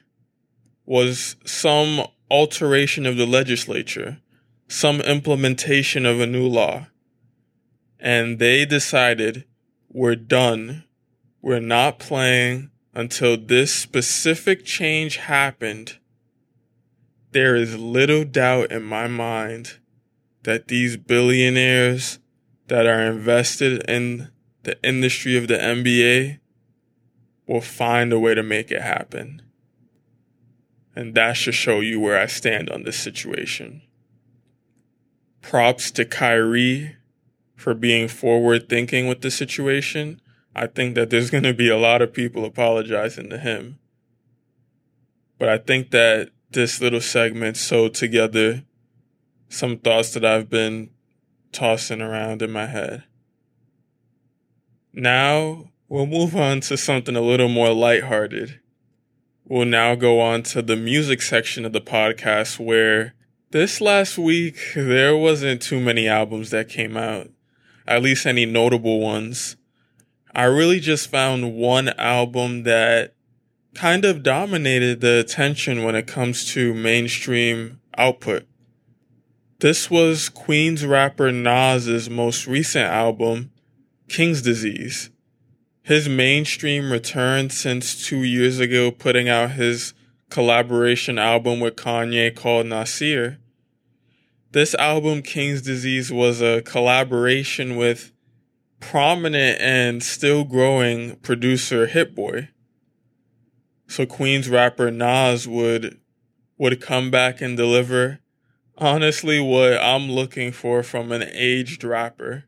was 0.85 1.35
some 1.45 2.07
alteration 2.29 3.05
of 3.05 3.17
the 3.17 3.25
legislature, 3.25 4.19
some 4.67 5.01
implementation 5.01 6.05
of 6.05 6.19
a 6.19 6.27
new 6.27 6.47
law. 6.47 6.87
And 7.99 8.39
they 8.39 8.65
decided, 8.65 9.45
we're 9.89 10.15
done. 10.15 10.83
We're 11.41 11.59
not 11.59 11.99
playing 11.99 12.69
until 12.93 13.37
this 13.37 13.73
specific 13.73 14.65
change 14.65 15.17
happened. 15.17 15.97
There 17.31 17.55
is 17.55 17.77
little 17.77 18.23
doubt 18.23 18.71
in 18.71 18.83
my 18.83 19.07
mind 19.07 19.79
that 20.43 20.67
these 20.67 20.95
billionaires 20.97 22.19
that 22.67 22.85
are 22.85 23.01
invested 23.01 23.83
in 23.89 24.29
the 24.63 24.81
industry 24.83 25.37
of 25.37 25.47
the 25.47 25.57
NBA 25.57 26.39
will 27.47 27.61
find 27.61 28.11
a 28.11 28.19
way 28.19 28.35
to 28.35 28.43
make 28.43 28.71
it 28.71 28.81
happen. 28.81 29.41
And 30.95 31.15
that 31.15 31.37
should 31.37 31.55
show 31.55 31.79
you 31.79 31.99
where 31.99 32.19
I 32.19 32.25
stand 32.25 32.69
on 32.69 32.83
this 32.83 32.97
situation. 32.97 33.83
Props 35.41 35.91
to 35.91 36.03
Kyrie 36.03 36.97
for 37.55 37.73
being 37.73 38.07
forward 38.07 38.67
thinking 38.67 39.07
with 39.07 39.21
the 39.21 39.31
situation. 39.31 40.21
I 40.55 40.67
think 40.67 40.95
that 40.95 41.09
there's 41.09 41.29
going 41.29 41.43
to 41.43 41.53
be 41.53 41.69
a 41.69 41.77
lot 41.77 42.01
of 42.01 42.13
people 42.13 42.43
apologizing 42.43 43.29
to 43.29 43.37
him. 43.37 43.79
But 45.39 45.49
I 45.49 45.57
think 45.57 45.91
that 45.91 46.31
this 46.49 46.81
little 46.81 47.01
segment 47.01 47.57
sewed 47.57 47.93
together 47.93 48.63
some 49.49 49.77
thoughts 49.77 50.13
that 50.13 50.25
I've 50.25 50.49
been 50.49 50.89
tossing 51.51 52.01
around 52.01 52.41
in 52.41 52.51
my 52.51 52.65
head. 52.67 53.03
Now 54.93 55.71
We'll 55.89 56.05
move 56.05 56.35
on 56.35 56.59
to 56.61 56.75
something 56.75 57.15
a 57.15 57.21
little 57.21 57.47
more 57.47 57.71
lighthearted. 57.71 58.59
We'll 59.45 59.65
now 59.65 59.95
go 59.95 60.19
on 60.19 60.43
to 60.43 60.61
the 60.61 60.75
music 60.75 61.21
section 61.21 61.63
of 61.63 61.71
the 61.71 61.79
podcast 61.79 62.59
where 62.59 63.13
this 63.51 63.79
last 63.79 64.17
week 64.17 64.57
there 64.75 65.15
wasn't 65.15 65.61
too 65.61 65.79
many 65.79 66.05
albums 66.05 66.49
that 66.49 66.67
came 66.67 66.97
out, 66.97 67.29
at 67.87 68.01
least 68.01 68.25
any 68.25 68.45
notable 68.45 68.99
ones. 68.99 69.55
I 70.35 70.43
really 70.43 70.81
just 70.81 71.09
found 71.09 71.55
one 71.55 71.87
album 71.97 72.63
that 72.63 73.13
kind 73.73 74.03
of 74.03 74.23
dominated 74.23 74.99
the 74.99 75.19
attention 75.19 75.83
when 75.83 75.95
it 75.95 76.05
comes 76.05 76.43
to 76.51 76.73
mainstream 76.73 77.79
output. 77.97 78.45
This 79.59 79.89
was 79.89 80.29
Queens 80.29 80.85
rapper 80.85 81.31
Nas's 81.31 82.09
most 82.09 82.47
recent 82.47 82.85
album, 82.85 83.51
King's 84.07 84.41
Disease 84.41 85.09
his 85.87 86.09
mainstream 86.09 86.91
return 86.91 87.49
since 87.49 88.05
two 88.05 88.21
years 88.21 88.59
ago, 88.59 88.91
putting 88.91 89.29
out 89.29 89.51
his 89.51 89.93
collaboration 90.29 91.17
album 91.17 91.61
with 91.61 91.77
Kanye 91.77 92.35
called 92.35 92.65
Nasir. 92.65 93.39
This 94.51 94.75
album, 94.75 95.21
King's 95.21 95.61
Disease, 95.61 96.11
was 96.11 96.41
a 96.41 96.61
collaboration 96.63 97.77
with 97.77 98.11
prominent 98.81 99.61
and 99.61 100.03
still 100.03 100.43
growing 100.43 101.15
producer 101.17 101.87
Hit 101.87 102.13
Boy. 102.13 102.49
So 103.87 104.05
Queens 104.05 104.49
rapper 104.49 104.91
Nas 104.91 105.47
would 105.47 106.01
would 106.57 106.81
come 106.81 107.09
back 107.09 107.39
and 107.39 107.55
deliver 107.55 108.19
honestly 108.77 109.39
what 109.39 109.77
I'm 109.81 110.11
looking 110.11 110.51
for 110.51 110.83
from 110.83 111.11
an 111.11 111.23
aged 111.23 111.83
rapper. 111.83 112.45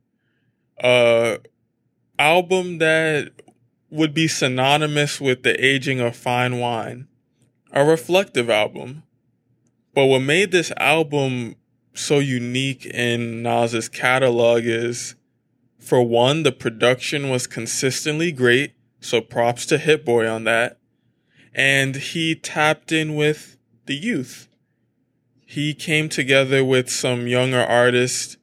Uh 0.81 1.37
album 2.17 2.79
that 2.79 3.31
would 3.89 4.13
be 4.13 4.27
synonymous 4.27 5.19
with 5.19 5.43
the 5.43 5.65
aging 5.65 5.99
of 5.99 6.15
fine 6.15 6.59
wine, 6.59 7.07
a 7.71 7.83
reflective 7.83 8.49
album. 8.49 9.03
But 9.95 10.05
what 10.05 10.19
made 10.19 10.51
this 10.51 10.71
album 10.77 11.55
so 11.93 12.19
unique 12.19 12.85
in 12.85 13.41
Nas's 13.41 13.89
catalog 13.89 14.63
is, 14.63 15.15
for 15.79 16.03
one, 16.03 16.43
the 16.43 16.51
production 16.51 17.29
was 17.29 17.47
consistently 17.47 18.31
great, 18.31 18.73
so 18.99 19.21
props 19.21 19.65
to 19.67 19.77
Hit 19.77 20.05
Boy 20.05 20.29
on 20.29 20.43
that. 20.43 20.77
And 21.53 21.95
he 21.95 22.35
tapped 22.35 22.91
in 22.91 23.15
with 23.15 23.57
the 23.85 23.95
youth. 23.95 24.48
He 25.51 25.73
came 25.73 26.09
together 26.09 26.63
with 26.63 26.91
some 26.91 27.25
younger 27.25 27.63
artists 27.63 28.37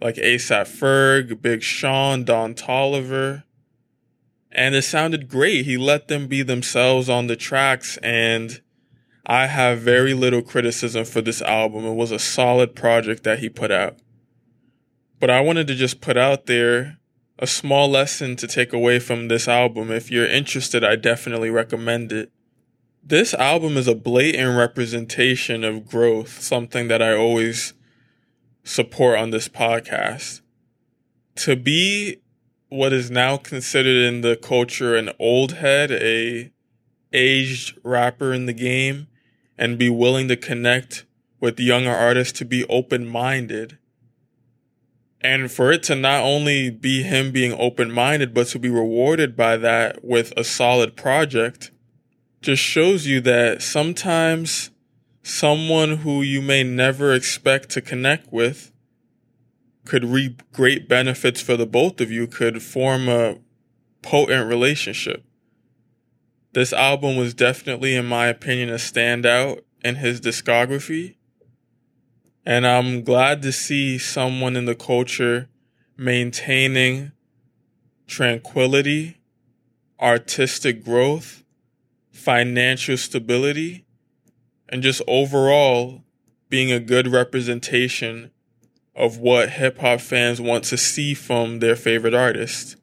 like 0.00 0.16
ASAP 0.16 0.66
Ferg, 0.66 1.40
Big 1.40 1.62
Sean, 1.62 2.24
Don 2.24 2.52
Toliver. 2.52 3.44
And 4.50 4.74
it 4.74 4.82
sounded 4.82 5.28
great. 5.28 5.66
He 5.66 5.76
let 5.76 6.08
them 6.08 6.26
be 6.26 6.42
themselves 6.42 7.08
on 7.08 7.28
the 7.28 7.36
tracks. 7.36 7.96
And 7.98 8.60
I 9.24 9.46
have 9.46 9.78
very 9.78 10.14
little 10.14 10.42
criticism 10.42 11.04
for 11.04 11.20
this 11.20 11.40
album. 11.42 11.84
It 11.84 11.94
was 11.94 12.10
a 12.10 12.18
solid 12.18 12.74
project 12.74 13.22
that 13.22 13.38
he 13.38 13.48
put 13.48 13.70
out. 13.70 14.00
But 15.20 15.30
I 15.30 15.40
wanted 15.40 15.68
to 15.68 15.76
just 15.76 16.00
put 16.00 16.16
out 16.16 16.46
there 16.46 16.98
a 17.38 17.46
small 17.46 17.88
lesson 17.88 18.34
to 18.34 18.48
take 18.48 18.72
away 18.72 18.98
from 18.98 19.28
this 19.28 19.46
album. 19.46 19.92
If 19.92 20.10
you're 20.10 20.26
interested, 20.26 20.82
I 20.82 20.96
definitely 20.96 21.50
recommend 21.50 22.10
it. 22.10 22.32
This 23.02 23.32
album 23.34 23.76
is 23.76 23.88
a 23.88 23.94
blatant 23.94 24.58
representation 24.58 25.64
of 25.64 25.86
growth, 25.86 26.42
something 26.42 26.88
that 26.88 27.00
I 27.00 27.14
always 27.14 27.72
support 28.64 29.18
on 29.18 29.30
this 29.30 29.48
podcast. 29.48 30.42
To 31.36 31.56
be 31.56 32.20
what 32.68 32.92
is 32.92 33.10
now 33.10 33.36
considered 33.36 33.96
in 34.04 34.20
the 34.20 34.36
culture 34.36 34.94
an 34.94 35.10
old 35.18 35.52
head, 35.52 35.90
a 35.90 36.52
aged 37.12 37.78
rapper 37.82 38.34
in 38.34 38.46
the 38.46 38.52
game, 38.52 39.06
and 39.56 39.78
be 39.78 39.88
willing 39.88 40.28
to 40.28 40.36
connect 40.36 41.06
with 41.40 41.58
younger 41.58 41.90
artists 41.90 42.38
to 42.40 42.44
be 42.44 42.64
open 42.66 43.06
minded. 43.06 43.78
And 45.20 45.50
for 45.50 45.72
it 45.72 45.82
to 45.84 45.94
not 45.94 46.22
only 46.22 46.70
be 46.70 47.02
him 47.02 47.32
being 47.32 47.52
open 47.58 47.90
minded, 47.90 48.34
but 48.34 48.48
to 48.48 48.58
be 48.58 48.68
rewarded 48.68 49.36
by 49.36 49.56
that 49.56 50.04
with 50.04 50.32
a 50.36 50.44
solid 50.44 50.94
project 50.94 51.70
just 52.48 52.62
shows 52.62 53.06
you 53.06 53.20
that 53.20 53.60
sometimes 53.60 54.70
someone 55.22 55.98
who 55.98 56.22
you 56.22 56.40
may 56.40 56.62
never 56.62 57.12
expect 57.12 57.68
to 57.68 57.82
connect 57.82 58.32
with 58.32 58.72
could 59.84 60.02
reap 60.02 60.42
great 60.50 60.88
benefits 60.88 61.42
for 61.42 61.58
the 61.58 61.66
both 61.66 62.00
of 62.00 62.10
you, 62.10 62.26
could 62.26 62.62
form 62.62 63.06
a 63.06 63.36
potent 64.00 64.48
relationship. 64.48 65.22
This 66.54 66.72
album 66.72 67.18
was 67.18 67.34
definitely, 67.34 67.94
in 67.94 68.06
my 68.06 68.28
opinion, 68.28 68.70
a 68.70 68.76
standout 68.76 69.60
in 69.84 69.96
his 69.96 70.18
discography. 70.18 71.16
And 72.46 72.66
I'm 72.66 73.02
glad 73.02 73.42
to 73.42 73.52
see 73.52 73.98
someone 73.98 74.56
in 74.56 74.64
the 74.64 74.74
culture 74.74 75.50
maintaining 75.98 77.12
tranquility, 78.06 79.18
artistic 80.00 80.82
growth, 80.82 81.44
financial 82.18 82.96
stability, 82.96 83.84
and 84.68 84.82
just 84.82 85.00
overall 85.06 86.02
being 86.48 86.72
a 86.72 86.80
good 86.80 87.08
representation 87.08 88.30
of 88.94 89.18
what 89.18 89.50
hip 89.50 89.78
hop 89.78 90.00
fans 90.00 90.40
want 90.40 90.64
to 90.64 90.76
see 90.76 91.14
from 91.14 91.60
their 91.60 91.76
favorite 91.76 92.14
artist. 92.14 92.76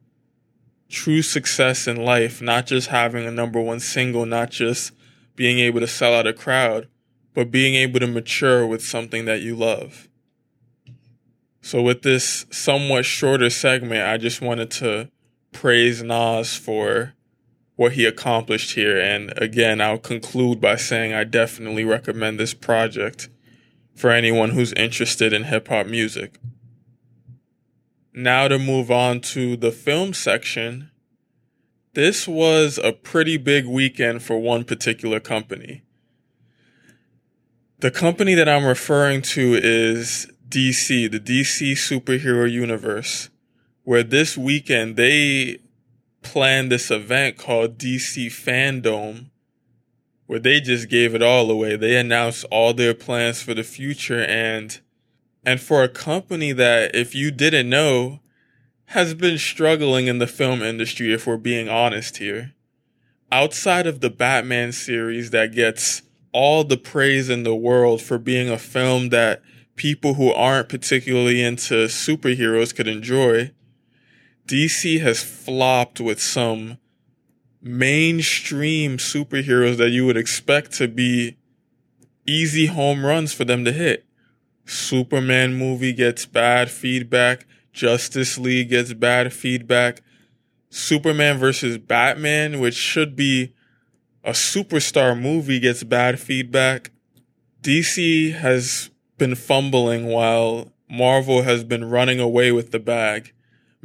True 0.89 1.21
success 1.21 1.87
in 1.87 1.97
life, 1.97 2.41
not 2.41 2.67
just 2.67 2.87
having 2.87 3.25
a 3.25 3.31
number 3.31 3.59
one 3.59 3.79
single, 3.79 4.25
not 4.25 4.51
just 4.51 4.93
being 5.35 5.59
able 5.59 5.81
to 5.81 5.87
sell 5.87 6.13
out 6.13 6.27
a 6.27 6.33
crowd, 6.33 6.87
but 7.33 7.51
being 7.51 7.75
able 7.75 7.99
to 7.99 8.07
mature 8.07 8.65
with 8.65 8.81
something 8.81 9.25
that 9.25 9.41
you 9.41 9.55
love. 9.55 10.07
So, 11.61 11.81
with 11.81 12.03
this 12.03 12.45
somewhat 12.51 13.05
shorter 13.05 13.49
segment, 13.49 14.03
I 14.07 14.17
just 14.17 14.39
wanted 14.39 14.71
to 14.71 15.09
praise 15.51 16.01
Nas 16.03 16.55
for 16.55 17.13
what 17.75 17.93
he 17.93 18.05
accomplished 18.05 18.75
here. 18.75 18.99
And 18.99 19.33
again, 19.37 19.81
I'll 19.81 19.97
conclude 19.97 20.61
by 20.61 20.75
saying 20.75 21.13
I 21.13 21.23
definitely 21.23 21.83
recommend 21.83 22.39
this 22.39 22.53
project 22.53 23.29
for 23.93 24.11
anyone 24.11 24.51
who's 24.51 24.73
interested 24.73 25.33
in 25.33 25.45
hip 25.45 25.67
hop 25.67 25.87
music. 25.87 26.39
Now 28.13 28.47
to 28.47 28.57
move 28.57 28.89
on 28.91 29.19
to 29.21 29.57
the 29.57 29.71
film 29.71 30.13
section. 30.13 30.91
This 31.93 32.27
was 32.27 32.77
a 32.77 32.91
pretty 32.91 33.37
big 33.37 33.65
weekend 33.65 34.21
for 34.23 34.37
one 34.37 34.63
particular 34.63 35.19
company. 35.19 35.83
The 37.79 37.91
company 37.91 38.33
that 38.35 38.49
I'm 38.49 38.65
referring 38.65 39.21
to 39.23 39.59
is 39.61 40.27
DC, 40.47 41.11
the 41.11 41.19
DC 41.19 41.73
superhero 41.73 42.49
universe, 42.49 43.29
where 43.83 44.03
this 44.03 44.37
weekend 44.37 44.95
they 44.95 45.59
planned 46.25 46.71
this 46.71 46.91
event 46.91 47.37
called 47.37 47.77
DC 47.77 48.27
Fandom 48.27 49.29
where 50.27 50.39
they 50.39 50.59
just 50.59 50.89
gave 50.89 51.13
it 51.13 51.21
all 51.21 51.49
away. 51.49 51.75
They 51.75 51.97
announced 51.97 52.45
all 52.51 52.73
their 52.73 52.93
plans 52.93 53.41
for 53.41 53.53
the 53.53 53.63
future 53.63 54.23
and 54.23 54.79
and 55.45 55.61
for 55.61 55.83
a 55.83 55.89
company 55.89 56.51
that 56.53 56.95
if 56.95 57.13
you 57.13 57.29
didn't 57.29 57.69
know 57.69 58.19
has 58.89 59.13
been 59.13 59.37
struggling 59.37 60.07
in 60.07 60.17
the 60.17 60.27
film 60.27 60.61
industry 60.61 61.13
if 61.13 61.27
we're 61.27 61.37
being 61.37 61.69
honest 61.69 62.17
here. 62.17 62.53
Outside 63.31 63.85
of 63.85 64.01
the 64.01 64.09
Batman 64.09 64.71
series 64.71 65.31
that 65.31 65.51
gets 65.51 66.01
all 66.31 66.63
the 66.63 66.77
praise 66.77 67.29
in 67.29 67.43
the 67.43 67.55
world 67.55 68.01
for 68.01 68.17
being 68.17 68.49
a 68.49 68.57
film 68.57 69.09
that 69.09 69.41
people 69.75 70.15
who 70.15 70.31
aren't 70.31 70.69
particularly 70.69 71.43
into 71.43 71.85
superheroes 71.85 72.75
could 72.75 72.87
enjoy, 72.87 73.51
DC 74.47 75.01
has 75.01 75.23
flopped 75.23 75.99
with 75.99 76.21
some 76.21 76.77
mainstream 77.61 78.97
superheroes 78.97 79.77
that 79.77 79.89
you 79.89 80.05
would 80.05 80.17
expect 80.17 80.71
to 80.73 80.87
be 80.87 81.37
easy 82.27 82.67
home 82.67 83.03
runs 83.03 83.33
for 83.33 83.43
them 83.43 83.65
to 83.65 83.71
hit. 83.71 84.05
Superman 84.65 85.55
movie 85.55 85.93
gets 85.93 86.27
bad 86.27 86.69
feedback. 86.69 87.47
Justice 87.73 88.37
League 88.37 88.69
gets 88.69 88.93
bad 88.93 89.33
feedback. 89.33 90.01
Superman 90.69 91.37
versus 91.37 91.79
Batman, 91.79 92.59
which 92.59 92.75
should 92.75 93.15
be 93.15 93.53
a 94.23 94.31
superstar 94.31 95.19
movie, 95.19 95.59
gets 95.59 95.83
bad 95.83 96.19
feedback. 96.19 96.91
DC 97.61 98.33
has 98.33 98.91
been 99.17 99.33
fumbling 99.33 100.05
while 100.05 100.71
Marvel 100.87 101.41
has 101.41 101.63
been 101.63 101.89
running 101.89 102.19
away 102.19 102.51
with 102.51 102.71
the 102.71 102.79
bag 102.79 103.33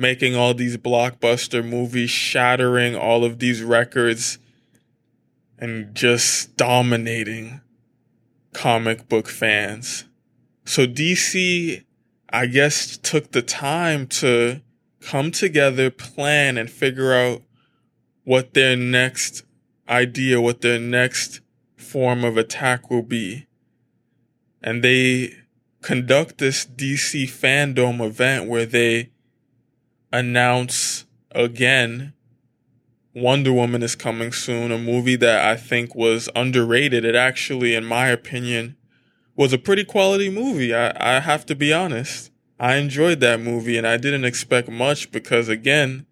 making 0.01 0.35
all 0.35 0.55
these 0.55 0.79
blockbuster 0.79 1.65
movies, 1.65 2.11
shattering 2.11 2.97
all 2.97 3.23
of 3.23 3.39
these 3.39 3.63
records, 3.63 4.39
and 5.59 5.95
just 5.95 6.57
dominating 6.57 7.61
comic 8.55 9.09
book 9.09 9.29
fans. 9.29 10.07
So 10.65 10.87
DC, 10.87 11.85
I 12.31 12.47
guess, 12.47 12.97
took 12.97 13.33
the 13.33 13.43
time 13.43 14.07
to 14.07 14.63
come 15.01 15.31
together, 15.31 15.91
plan, 15.91 16.57
and 16.57 16.71
figure 16.71 17.13
out 17.13 17.43
what 18.25 18.55
their 18.55 18.77
next 18.77 19.45
idea, 19.89 20.41
what 20.41 20.63
their 20.63 20.79
next 20.79 21.41
form 21.77 22.25
of 22.25 22.39
attack 22.39 22.91
will 22.91 23.03
be. 23.03 23.47
And 24.63 24.83
they 24.83 25.35
conduct 25.83 26.39
this 26.39 26.65
DC 26.65 27.25
fandom 27.25 28.01
event 28.05 28.49
where 28.49 28.67
they 28.67 29.11
announce 30.13 31.07
again 31.33 32.13
Wonder 33.15 33.53
Woman 33.53 33.83
is 33.83 33.97
coming 33.97 34.33
soon, 34.33 34.71
a 34.71 34.79
movie 34.79 35.17
that 35.17 35.45
I 35.45 35.57
think 35.57 35.97
was 35.97 36.29
underrated. 36.37 37.05
It 37.05 37.17
actually, 37.17 37.75
in 37.75 37.85
my 37.85 38.07
opinion, 38.07 38.77
was 39.35 39.53
a 39.53 39.59
pretty 39.59 39.85
quality 39.85 40.31
movie. 40.31 40.73
I, 40.73 41.17
I 41.17 41.21
have 41.21 41.45
to 41.47 41.57
be 41.57 41.73
honest. 41.73 42.31
I 42.61 42.77
enjoyed 42.77 43.21
that 43.21 43.41
movie 43.41 43.77
and 43.77 43.87
I 43.87 43.97
didn't 43.97 44.25
expect 44.25 44.69
much 44.69 45.11
because 45.11 45.49
again, 45.49 46.07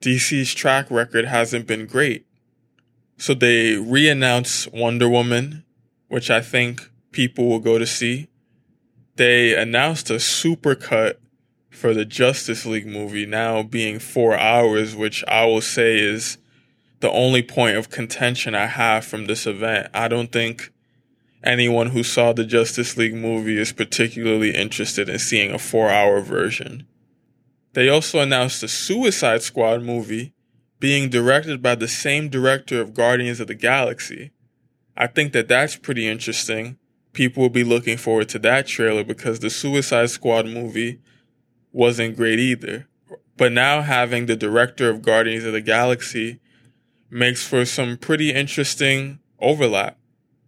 DC's 0.00 0.54
track 0.54 0.88
record 0.90 1.24
hasn't 1.24 1.66
been 1.66 1.86
great. 1.86 2.26
So 3.16 3.34
they 3.34 3.74
re-announce 3.76 4.68
Wonder 4.68 5.08
Woman, 5.08 5.64
which 6.08 6.30
I 6.30 6.40
think 6.40 6.90
people 7.10 7.48
will 7.48 7.58
go 7.58 7.78
to 7.78 7.86
see. 7.86 8.28
They 9.16 9.54
announced 9.54 10.10
a 10.10 10.20
super 10.20 10.74
cut 10.74 11.20
for 11.70 11.94
the 11.94 12.04
Justice 12.04 12.66
League 12.66 12.86
movie 12.86 13.24
now 13.24 13.62
being 13.62 13.98
four 13.98 14.36
hours, 14.36 14.94
which 14.94 15.24
I 15.26 15.46
will 15.46 15.60
say 15.60 15.98
is 15.98 16.36
the 16.98 17.10
only 17.10 17.42
point 17.42 17.76
of 17.76 17.90
contention 17.90 18.54
I 18.54 18.66
have 18.66 19.04
from 19.04 19.26
this 19.26 19.46
event. 19.46 19.88
I 19.94 20.08
don't 20.08 20.30
think 20.30 20.72
anyone 21.42 21.90
who 21.90 22.02
saw 22.02 22.32
the 22.32 22.44
Justice 22.44 22.96
League 22.96 23.14
movie 23.14 23.58
is 23.58 23.72
particularly 23.72 24.54
interested 24.54 25.08
in 25.08 25.18
seeing 25.18 25.52
a 25.52 25.58
four 25.58 25.88
hour 25.88 26.20
version. 26.20 26.86
They 27.72 27.88
also 27.88 28.18
announced 28.18 28.60
the 28.60 28.68
Suicide 28.68 29.42
Squad 29.42 29.82
movie 29.82 30.34
being 30.80 31.08
directed 31.08 31.62
by 31.62 31.76
the 31.76 31.88
same 31.88 32.28
director 32.28 32.80
of 32.80 32.94
Guardians 32.94 33.38
of 33.38 33.46
the 33.46 33.54
Galaxy. 33.54 34.32
I 34.96 35.06
think 35.06 35.32
that 35.32 35.48
that's 35.48 35.76
pretty 35.76 36.08
interesting. 36.08 36.78
People 37.12 37.42
will 37.42 37.50
be 37.50 37.64
looking 37.64 37.96
forward 37.96 38.28
to 38.30 38.38
that 38.40 38.66
trailer 38.66 39.04
because 39.04 39.40
the 39.40 39.50
Suicide 39.50 40.10
Squad 40.10 40.46
movie 40.46 41.00
wasn't 41.72 42.16
great 42.16 42.38
either. 42.38 42.86
But 43.36 43.52
now 43.52 43.82
having 43.82 44.26
the 44.26 44.36
director 44.36 44.90
of 44.90 45.02
Guardians 45.02 45.44
of 45.44 45.52
the 45.52 45.60
Galaxy 45.60 46.40
makes 47.10 47.46
for 47.46 47.64
some 47.64 47.96
pretty 47.96 48.32
interesting 48.32 49.18
overlap. 49.38 49.98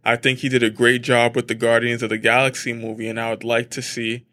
I 0.05 0.17
think 0.17 0.41
he 0.41 0.49
did 0.49 0.63
a 0.63 0.71
great 0.71 1.03
job 1.03 1.37
with 1.37 1.49
the 1.49 1.55
Guardians 1.55 2.03
of 2.03 2.11
the 2.11 2.19
Galaxy 2.19 2.73
movie, 2.73 3.09
and 3.09 3.19
I 3.21 3.31
would 3.31 3.45
like 3.45 3.71
to 3.71 3.83
see 3.83 4.27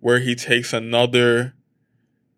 where 0.00 0.20
he 0.20 0.34
takes 0.34 0.72
another 0.72 1.54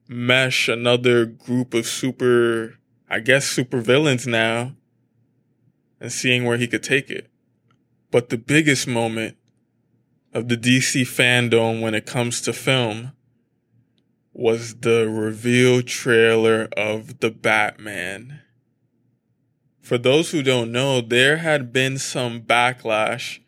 mesh, 0.07 0.69
another 0.69 1.27
group 1.27 1.75
of 1.75 1.87
super, 1.87 2.79
I 3.11 3.21
guess, 3.21 3.47
super 3.47 3.81
villains 3.81 4.27
now, 4.27 4.73
and 6.01 6.13
seeing 6.13 6.45
where 6.45 6.57
he 6.57 6.69
could 6.69 6.83
take 6.83 7.11
it. 7.11 7.29
But 8.11 8.31
the 8.31 8.39
biggest 8.39 8.87
moment 8.87 9.37
of 10.33 10.49
the 10.49 10.57
DC 10.57 11.03
fandom 11.03 11.81
when 11.81 11.95
it 11.95 12.07
comes 12.07 12.41
to 12.43 12.53
film 12.53 13.13
was 14.39 14.77
the 14.83 15.09
reveal 15.11 15.83
trailer 15.83 16.69
of 16.77 17.19
The 17.19 17.29
Batman. 17.29 18.41
For 19.81 19.99
those 19.99 20.31
who 20.31 20.45
don't 20.45 20.71
know, 20.71 21.01
there 21.01 21.39
had 21.39 21.73
been 21.73 21.99
some 21.99 22.43
backlash 22.43 23.41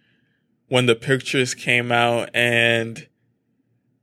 when 0.66 0.86
the 0.86 0.96
pictures 0.96 1.54
came 1.54 1.92
out 1.92 2.28
and 2.34 3.06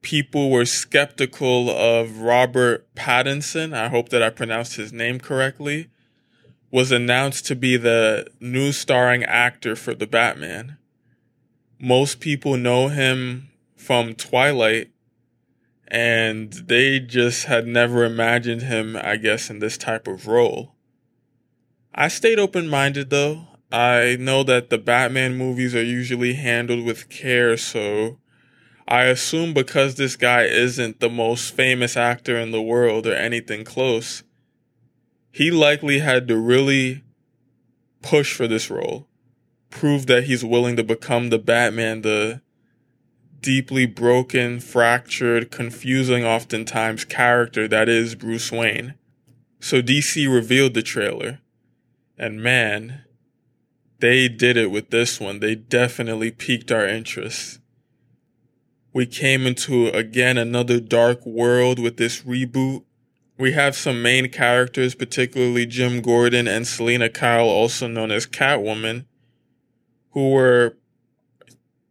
people 0.01 0.49
were 0.49 0.63
skeptical 0.63 1.69
of 1.69 2.21
Robert 2.21 2.87
Pattinson. 2.95 3.73
I 3.73 3.89
hope 3.89 4.07
that 4.09 4.23
I 4.23 4.29
pronounced 4.29 4.77
his 4.77 4.93
name 4.93 5.19
correctly. 5.19 5.89
Was 6.71 6.93
announced 6.93 7.45
to 7.47 7.55
be 7.57 7.75
the 7.75 8.27
new 8.39 8.71
starring 8.71 9.25
actor 9.25 9.75
for 9.75 9.93
the 9.93 10.07
Batman. 10.07 10.77
Most 11.81 12.21
people 12.21 12.55
know 12.55 12.87
him 12.87 13.49
from 13.75 14.15
Twilight, 14.15 14.91
and 15.87 16.53
they 16.53 16.99
just 16.99 17.45
had 17.45 17.65
never 17.65 18.03
imagined 18.03 18.63
him, 18.63 18.97
I 18.97 19.15
guess, 19.15 19.49
in 19.49 19.59
this 19.59 19.77
type 19.77 20.07
of 20.07 20.27
role. 20.27 20.75
I 21.95 22.09
stayed 22.09 22.39
open 22.39 22.67
minded 22.67 23.09
though. 23.09 23.47
I 23.71 24.17
know 24.19 24.43
that 24.43 24.69
the 24.69 24.77
Batman 24.77 25.35
movies 25.35 25.75
are 25.75 25.83
usually 25.83 26.33
handled 26.33 26.85
with 26.85 27.09
care, 27.09 27.57
so 27.57 28.19
I 28.87 29.03
assume 29.03 29.53
because 29.53 29.95
this 29.95 30.15
guy 30.15 30.43
isn't 30.43 30.99
the 30.99 31.09
most 31.09 31.53
famous 31.53 31.97
actor 31.97 32.37
in 32.37 32.51
the 32.51 32.61
world 32.61 33.05
or 33.05 33.13
anything 33.13 33.65
close, 33.65 34.23
he 35.31 35.51
likely 35.51 35.99
had 35.99 36.27
to 36.29 36.37
really 36.37 37.03
push 38.01 38.33
for 38.33 38.47
this 38.47 38.69
role, 38.69 39.07
prove 39.69 40.07
that 40.07 40.25
he's 40.25 40.45
willing 40.45 40.77
to 40.77 40.83
become 40.83 41.29
the 41.29 41.39
Batman, 41.39 42.01
the 42.01 42.41
deeply 43.41 43.85
broken, 43.85 44.59
fractured, 44.59 45.51
confusing 45.51 46.25
oftentimes 46.25 47.05
character 47.05 47.67
that 47.67 47.89
is 47.89 48.15
Bruce 48.15 48.51
Wayne. 48.51 48.95
So 49.59 49.81
DC 49.81 50.31
revealed 50.31 50.73
the 50.73 50.81
trailer. 50.81 51.39
And 52.17 52.41
man, 52.41 53.03
they 53.99 54.27
did 54.27 54.57
it 54.57 54.71
with 54.71 54.89
this 54.89 55.19
one. 55.19 55.39
They 55.39 55.55
definitely 55.55 56.31
piqued 56.31 56.71
our 56.71 56.87
interest 56.87 57.59
we 58.97 59.05
came 59.05 59.45
into 59.45 59.89
again 59.89 60.39
another 60.39 60.79
dark 60.79 61.23
world 61.23 61.77
with 61.77 61.97
this 61.97 62.23
reboot. 62.23 62.83
We 63.37 63.51
have 63.51 63.75
some 63.75 64.01
main 64.01 64.31
characters, 64.31 64.95
particularly 64.95 65.67
Jim 65.67 66.01
Gordon 66.01 66.47
and 66.47 66.65
Selina 66.65 67.07
Kyle, 67.07 67.45
also 67.45 67.87
known 67.87 68.09
as 68.09 68.25
Catwoman, 68.25 69.05
who 70.13 70.31
were 70.31 70.77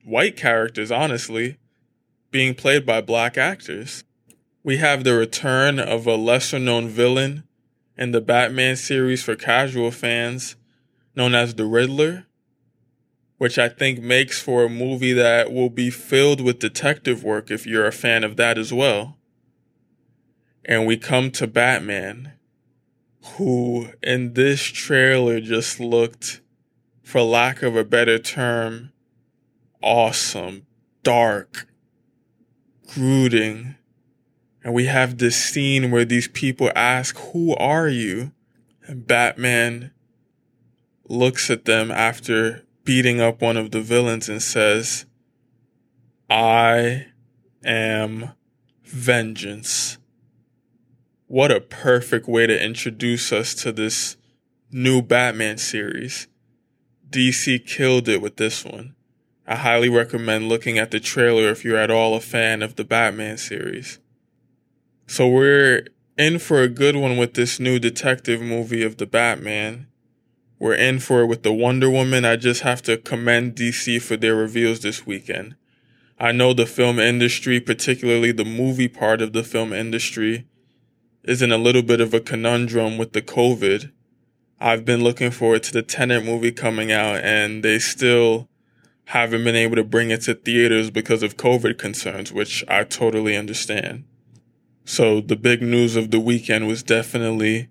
white 0.07 0.37
characters, 0.37 0.91
honestly, 0.91 1.59
being 2.31 2.55
played 2.55 2.87
by 2.87 3.01
black 3.01 3.37
actors. 3.37 4.05
We 4.63 4.79
have 4.79 5.05
the 5.05 5.15
return 5.15 5.79
of 5.79 6.07
a 6.07 6.17
lesser 6.17 6.59
known 6.59 6.89
villain 6.89 7.45
in 7.99 8.13
the 8.13 8.21
Batman 8.21 8.77
series 8.77 9.23
for 9.23 9.37
casual 9.37 9.91
fans, 9.91 10.57
known 11.15 11.35
as 11.35 11.55
the 11.55 11.67
Riddler 11.67 12.27
which 13.39 13.59
I 13.59 13.69
think 13.69 14.01
makes 14.01 14.41
for 14.41 14.65
a 14.65 14.71
movie 14.71 15.13
that 15.13 15.53
will 15.53 15.69
be 15.69 15.91
filled 15.91 16.41
with 16.41 16.59
detective 16.59 17.23
work 17.23 17.51
if 17.51 17.67
you're 17.67 17.87
a 17.87 17.93
fan 17.93 18.25
of 18.25 18.37
that 18.37 18.57
as 18.57 18.73
well. 18.73 19.19
And 20.65 20.87
we 20.87 20.97
come 20.97 21.31
to 21.33 21.47
Batman, 21.47 22.33
who 23.37 23.91
in 24.03 24.35
this 24.35 24.63
trailer 24.63 25.41
just 25.41 25.79
looked, 25.79 26.41
for 27.03 27.23
lack 27.23 27.63
of 27.63 27.77
a 27.77 27.85
better 27.85 28.19
term, 28.19 28.93
awesome, 29.83 30.67
dark, 31.03 31.67
brooding. 32.95 33.77
And 34.63 34.75
we 34.75 34.87
have 34.87 35.19
this 35.19 35.37
scene 35.37 35.91
where 35.91 36.05
these 36.05 36.29
people 36.29 36.71
ask, 36.75 37.17
Who 37.33 37.55
are 37.57 37.89
you? 37.89 38.33
And 38.87 39.07
Batman 39.07 39.93
looks 41.09 41.51
at 41.51 41.65
them 41.65 41.91
after 41.91 42.65
beating 42.85 43.21
up 43.21 43.41
one 43.41 43.57
of 43.57 43.71
the 43.71 43.81
villains 43.81 44.29
and 44.29 44.43
says, 44.43 45.07
I 46.29 47.07
am 47.65 48.33
vengeance. 48.85 49.99
What 51.29 51.51
a 51.51 51.61
perfect 51.61 52.29
way 52.29 52.47
to 52.47 52.65
introduce 52.65 53.33
us 53.33 53.55
to 53.57 53.73
this 53.73 54.17
new 54.71 55.03
Batman 55.03 55.59
series. 55.59 56.29
DC 57.11 57.67
killed 57.67 58.09
it 58.09 58.21
with 58.21 58.37
this 58.37 58.65
one. 58.65 58.96
I 59.47 59.55
highly 59.57 59.89
recommend 59.89 60.49
looking 60.49 60.77
at 60.77 60.91
the 60.91 60.99
trailer 60.99 61.49
if 61.51 61.65
you're 61.65 61.79
at 61.79 61.91
all 61.91 62.15
a 62.15 62.21
fan 62.21 62.63
of 62.63 62.75
the 62.75 62.85
Batman 62.85 63.39
series. 63.39 64.01
So 65.07 65.29
we're 65.29 65.87
in 66.19 66.41
for 66.41 66.63
a 66.63 66.69
good 66.69 66.97
one 66.97 67.17
with 67.17 67.35
this 67.35 67.61
new 67.61 67.79
detective 67.79 68.41
movie 68.41 68.83
of 68.83 68.97
the 68.97 69.07
Batman. 69.07 69.87
We're 70.59 70.75
in 70.75 70.99
for 70.99 71.21
it 71.21 71.27
with 71.27 71.45
the 71.45 71.53
Wonder 71.53 71.89
Woman. 71.89 72.25
I 72.25 72.35
just 72.37 72.63
have 72.63 72.83
to 72.83 72.97
commend 72.97 73.55
DC 73.55 74.03
for 74.03 74.17
their 74.17 74.35
reveals 74.35 74.81
this 74.81 75.07
weekend. 75.07 75.55
I 76.19 76.33
know 76.33 76.53
the 76.53 76.67
film 76.67 76.99
industry, 76.99 77.61
particularly 77.61 78.33
the 78.33 78.45
movie 78.45 78.89
part 78.89 79.23
of 79.23 79.33
the 79.33 79.45
film 79.45 79.73
industry, 79.73 80.47
is 81.23 81.41
in 81.43 81.53
a 81.53 81.59
little 81.59 81.83
bit 81.83 82.01
of 82.01 82.15
a 82.15 82.21
conundrum 82.21 82.99
with 82.99 83.13
the 83.13 83.23
COVID. 83.23 83.93
I've 84.59 84.85
been 84.85 85.05
looking 85.05 85.31
forward 85.31 85.63
to 85.65 85.73
the 85.73 85.83
Tenet 85.83 86.25
movie 86.25 86.53
coming 86.53 86.91
out 86.91 87.21
and 87.23 87.63
they 87.63 87.79
still 87.79 88.49
haven't 89.07 89.45
been 89.45 89.57
able 89.57 89.77
to 89.77 89.85
bring 89.85 90.11
it 90.11 90.23
to 90.23 90.35
theaters 90.35 90.91
because 90.91 91.23
of 91.23 91.37
COVID 91.37 91.79
concerns, 91.79 92.33
which 92.33 92.65
I 92.67 92.83
totally 92.83 93.37
understand. 93.37 94.05
So 94.85 95.21
the 95.21 95.37
big 95.37 95.63
news 95.63 95.95
of 95.95 96.11
the 96.11 96.19
weekend 96.19 96.67
was 96.67 96.83
definitely 96.83 97.69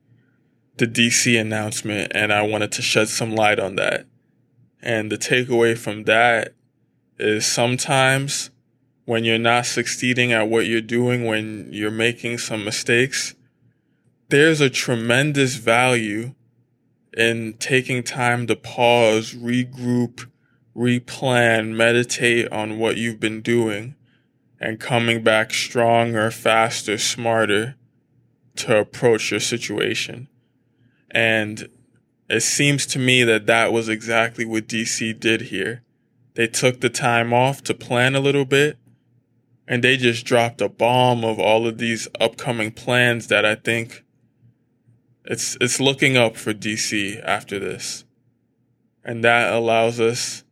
the 0.77 0.87
DC 0.87 1.39
announcement 1.39 2.11
and 2.15 2.31
I 2.31 2.41
wanted 2.41 2.71
to 2.73 2.81
shed 2.81 3.09
some 3.09 3.35
light 3.35 3.59
on 3.59 3.75
that. 3.75 4.05
And 4.81 5.11
the 5.11 5.17
takeaway 5.17 5.77
from 5.77 6.03
that 6.03 6.53
is 7.17 7.45
sometimes 7.45 8.49
when 9.03 9.25
you're 9.25 9.37
not 9.37 9.65
succeeding 9.65 10.31
at 10.31 10.47
what 10.47 10.67
you're 10.67 10.81
doing, 10.81 11.25
when 11.25 11.67
you're 11.69 11.91
making 11.91 12.37
some 12.37 12.63
mistakes, 12.63 13.35
there's 14.29 14.61
a 14.61 14.69
tremendous 14.69 15.55
value 15.55 16.33
in 17.15 17.53
taking 17.59 18.03
time 18.03 18.47
to 18.47 18.55
pause, 18.55 19.33
regroup, 19.33 20.29
replan, 20.75 21.75
meditate 21.75 22.51
on 22.51 22.79
what 22.79 22.97
you've 22.97 23.19
been 23.19 23.41
doing 23.41 23.95
and 24.59 24.79
coming 24.79 25.23
back 25.23 25.53
stronger, 25.53 26.31
faster, 26.31 26.97
smarter 26.97 27.75
to 28.55 28.77
approach 28.77 29.31
your 29.31 29.39
situation. 29.39 30.27
And 31.11 31.69
it 32.29 32.41
seems 32.41 32.85
to 32.88 32.99
me 32.99 33.23
that 33.23 33.45
that 33.45 33.71
was 33.71 33.89
exactly 33.89 34.45
what 34.45 34.67
DC 34.67 35.19
did 35.19 35.43
here. 35.43 35.83
They 36.33 36.47
took 36.47 36.81
the 36.81 36.89
time 36.89 37.33
off 37.33 37.63
to 37.63 37.73
plan 37.73 38.15
a 38.15 38.19
little 38.19 38.45
bit 38.45 38.77
and 39.67 39.83
they 39.83 39.97
just 39.97 40.25
dropped 40.25 40.61
a 40.61 40.69
bomb 40.69 41.23
of 41.23 41.39
all 41.39 41.65
of 41.67 41.77
these 41.77 42.07
upcoming 42.19 42.71
plans 42.71 43.27
that 43.27 43.45
I 43.45 43.55
think 43.55 44.03
it's 45.23 45.57
it's 45.59 45.79
looking 45.79 46.17
up 46.17 46.35
for 46.38 46.53
DC 46.53 47.23
after 47.23 47.57
this. 47.59 48.03
And 49.03 49.23
that 49.23 49.53
allows 49.53 49.99
us 49.99 50.43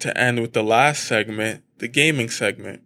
to 0.00 0.16
end 0.16 0.40
with 0.40 0.52
the 0.52 0.62
last 0.62 1.04
segment, 1.04 1.62
the 1.78 1.88
gaming 1.88 2.30
segment. 2.30 2.82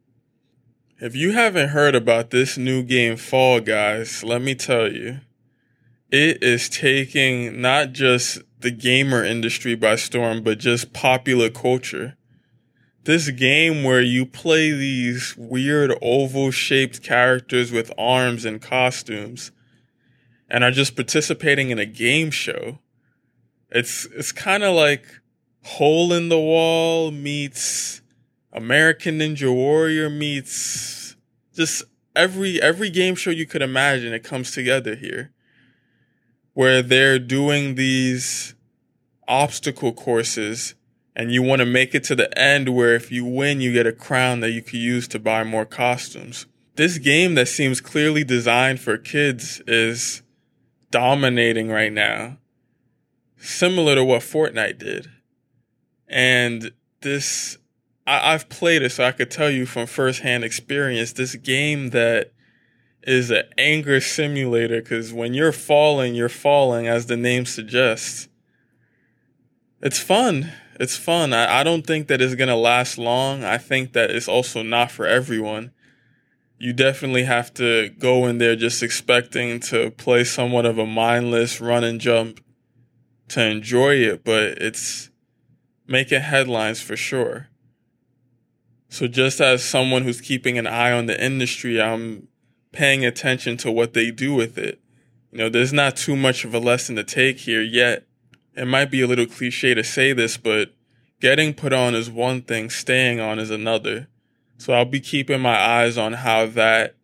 If 1.00 1.16
you 1.16 1.32
haven't 1.32 1.70
heard 1.70 1.94
about 1.94 2.30
this 2.30 2.56
new 2.56 2.82
game 2.82 3.16
Fall 3.16 3.60
Guys, 3.60 4.22
let 4.22 4.40
me 4.40 4.54
tell 4.54 4.90
you 4.90 5.20
it 6.10 6.42
is 6.42 6.68
taking 6.68 7.60
not 7.60 7.92
just 7.92 8.40
the 8.60 8.70
gamer 8.70 9.24
industry 9.24 9.74
by 9.74 9.96
storm, 9.96 10.42
but 10.42 10.58
just 10.58 10.92
popular 10.92 11.50
culture. 11.50 12.16
This 13.04 13.30
game 13.30 13.82
where 13.82 14.02
you 14.02 14.24
play 14.24 14.70
these 14.70 15.34
weird 15.36 15.92
oval 16.00 16.50
shaped 16.50 17.02
characters 17.02 17.72
with 17.72 17.90
arms 17.98 18.44
and 18.44 18.62
costumes 18.62 19.50
and 20.48 20.62
are 20.62 20.70
just 20.70 20.94
participating 20.94 21.70
in 21.70 21.78
a 21.78 21.86
game 21.86 22.30
show. 22.30 22.78
It's, 23.70 24.06
it's 24.14 24.30
kind 24.30 24.62
of 24.62 24.76
like 24.76 25.21
Hole 25.64 26.12
in 26.12 26.28
the 26.28 26.38
Wall 26.38 27.10
meets 27.10 28.02
American 28.52 29.18
Ninja 29.18 29.52
Warrior 29.52 30.10
meets 30.10 31.16
just 31.54 31.84
every, 32.14 32.60
every 32.60 32.90
game 32.90 33.14
show 33.14 33.30
you 33.30 33.46
could 33.46 33.62
imagine. 33.62 34.12
It 34.12 34.24
comes 34.24 34.50
together 34.52 34.94
here 34.94 35.32
where 36.54 36.82
they're 36.82 37.18
doing 37.18 37.76
these 37.76 38.54
obstacle 39.26 39.92
courses 39.92 40.74
and 41.14 41.30
you 41.30 41.42
want 41.42 41.60
to 41.60 41.66
make 41.66 41.94
it 41.94 42.04
to 42.04 42.14
the 42.14 42.36
end 42.38 42.70
where 42.70 42.94
if 42.94 43.12
you 43.12 43.24
win, 43.24 43.60
you 43.60 43.72
get 43.72 43.86
a 43.86 43.92
crown 43.92 44.40
that 44.40 44.50
you 44.50 44.62
could 44.62 44.74
use 44.74 45.06
to 45.08 45.18
buy 45.18 45.44
more 45.44 45.66
costumes. 45.66 46.46
This 46.76 46.98
game 46.98 47.34
that 47.34 47.48
seems 47.48 47.80
clearly 47.80 48.24
designed 48.24 48.80
for 48.80 48.96
kids 48.96 49.60
is 49.66 50.22
dominating 50.90 51.68
right 51.68 51.92
now, 51.92 52.38
similar 53.36 53.94
to 53.94 54.04
what 54.04 54.22
Fortnite 54.22 54.78
did. 54.78 55.10
And 56.12 56.72
this 57.00 57.58
I, 58.06 58.34
I've 58.34 58.48
played 58.48 58.82
it, 58.82 58.90
so 58.90 59.04
I 59.04 59.12
could 59.12 59.30
tell 59.30 59.50
you 59.50 59.66
from 59.66 59.86
firsthand 59.86 60.44
experience. 60.44 61.12
This 61.12 61.34
game 61.36 61.90
that 61.90 62.32
is 63.02 63.30
an 63.30 63.44
anger 63.58 64.00
simulator 64.00 64.80
because 64.80 65.12
when 65.12 65.34
you're 65.34 65.52
falling, 65.52 66.14
you're 66.14 66.28
falling, 66.28 66.86
as 66.86 67.06
the 67.06 67.16
name 67.16 67.46
suggests. 67.46 68.28
It's 69.80 69.98
fun. 69.98 70.52
It's 70.78 70.96
fun. 70.96 71.32
I, 71.32 71.60
I 71.60 71.62
don't 71.64 71.86
think 71.86 72.08
that 72.08 72.20
it's 72.20 72.34
gonna 72.34 72.56
last 72.56 72.98
long. 72.98 73.44
I 73.44 73.58
think 73.58 73.92
that 73.92 74.10
it's 74.10 74.28
also 74.28 74.62
not 74.62 74.90
for 74.90 75.06
everyone. 75.06 75.72
You 76.58 76.72
definitely 76.72 77.24
have 77.24 77.52
to 77.54 77.88
go 77.98 78.26
in 78.26 78.38
there 78.38 78.54
just 78.54 78.84
expecting 78.84 79.58
to 79.60 79.90
play 79.90 80.22
somewhat 80.22 80.64
of 80.64 80.78
a 80.78 80.86
mindless 80.86 81.60
run 81.60 81.82
and 81.82 82.00
jump 82.00 82.40
to 83.28 83.44
enjoy 83.44 83.94
it, 83.96 84.22
but 84.22 84.58
it's 84.58 85.10
making 85.92 86.22
headlines 86.22 86.80
for 86.80 86.96
sure. 86.96 87.48
So 88.88 89.06
just 89.06 89.40
as 89.40 89.62
someone 89.62 90.02
who's 90.02 90.20
keeping 90.20 90.58
an 90.58 90.66
eye 90.66 90.90
on 90.90 91.06
the 91.06 91.24
industry, 91.24 91.80
I'm 91.80 92.28
paying 92.72 93.04
attention 93.04 93.56
to 93.58 93.70
what 93.70 93.92
they 93.92 94.10
do 94.10 94.34
with 94.34 94.58
it. 94.58 94.80
You 95.30 95.38
know, 95.38 95.48
there's 95.48 95.72
not 95.72 95.96
too 95.96 96.16
much 96.16 96.44
of 96.44 96.54
a 96.54 96.58
lesson 96.58 96.96
to 96.96 97.04
take 97.04 97.40
here 97.40 97.62
yet. 97.62 98.06
It 98.54 98.66
might 98.66 98.90
be 98.90 99.02
a 99.02 99.06
little 99.06 99.26
cliche 99.26 99.74
to 99.74 99.84
say 99.84 100.12
this, 100.12 100.36
but 100.36 100.74
getting 101.20 101.54
put 101.54 101.72
on 101.72 101.94
is 101.94 102.10
one 102.10 102.42
thing, 102.42 102.70
staying 102.70 103.20
on 103.20 103.38
is 103.38 103.50
another. 103.50 104.08
So 104.58 104.72
I'll 104.72 104.84
be 104.84 105.00
keeping 105.00 105.40
my 105.40 105.58
eyes 105.58 105.96
on 105.98 106.14
how 106.14 106.46
that 106.46 106.96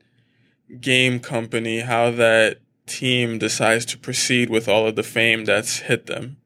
game 0.81 1.21
company, 1.21 1.81
how 1.81 2.11
that 2.11 2.61
team 2.87 3.39
decides 3.39 3.85
to 3.87 3.99
proceed 3.99 4.51
with 4.51 4.69
all 4.69 4.87
of 4.87 4.97
the 4.97 5.03
fame 5.03 5.45
that's 5.45 5.81
hit 5.81 6.07
them. 6.07 6.39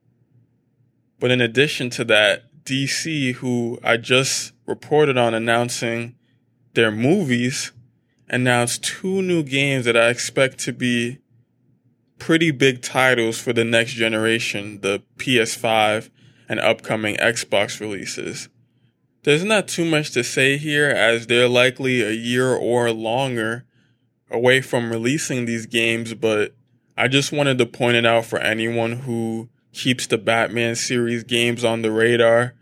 But 1.22 1.30
in 1.30 1.40
addition 1.40 1.88
to 1.90 2.04
that, 2.06 2.64
DC, 2.64 3.34
who 3.34 3.78
I 3.84 3.96
just 3.96 4.54
reported 4.66 5.16
on 5.16 5.34
announcing 5.34 6.16
their 6.74 6.90
movies, 6.90 7.70
announced 8.28 8.82
two 8.82 9.22
new 9.22 9.44
games 9.44 9.84
that 9.84 9.96
I 9.96 10.08
expect 10.08 10.58
to 10.64 10.72
be 10.72 11.20
pretty 12.18 12.50
big 12.50 12.82
titles 12.82 13.38
for 13.38 13.52
the 13.52 13.62
next 13.62 13.92
generation, 13.92 14.80
the 14.80 15.04
PS5 15.16 16.10
and 16.48 16.58
upcoming 16.58 17.14
Xbox 17.18 17.78
releases. 17.78 18.48
There's 19.22 19.44
not 19.44 19.68
too 19.68 19.84
much 19.84 20.10
to 20.14 20.24
say 20.24 20.56
here 20.56 20.90
as 20.90 21.28
they're 21.28 21.48
likely 21.48 22.02
a 22.02 22.10
year 22.10 22.52
or 22.52 22.90
longer 22.90 23.64
away 24.28 24.60
from 24.60 24.90
releasing 24.90 25.44
these 25.44 25.66
games, 25.66 26.14
but 26.14 26.56
I 26.96 27.06
just 27.06 27.30
wanted 27.30 27.58
to 27.58 27.66
point 27.66 27.96
it 27.96 28.06
out 28.06 28.24
for 28.24 28.40
anyone 28.40 29.02
who 29.02 29.50
keeps 29.72 30.06
the 30.06 30.18
Batman 30.18 30.74
series 30.76 31.24
games 31.24 31.64
on 31.64 31.82
the 31.82 31.90
radar 31.90 32.54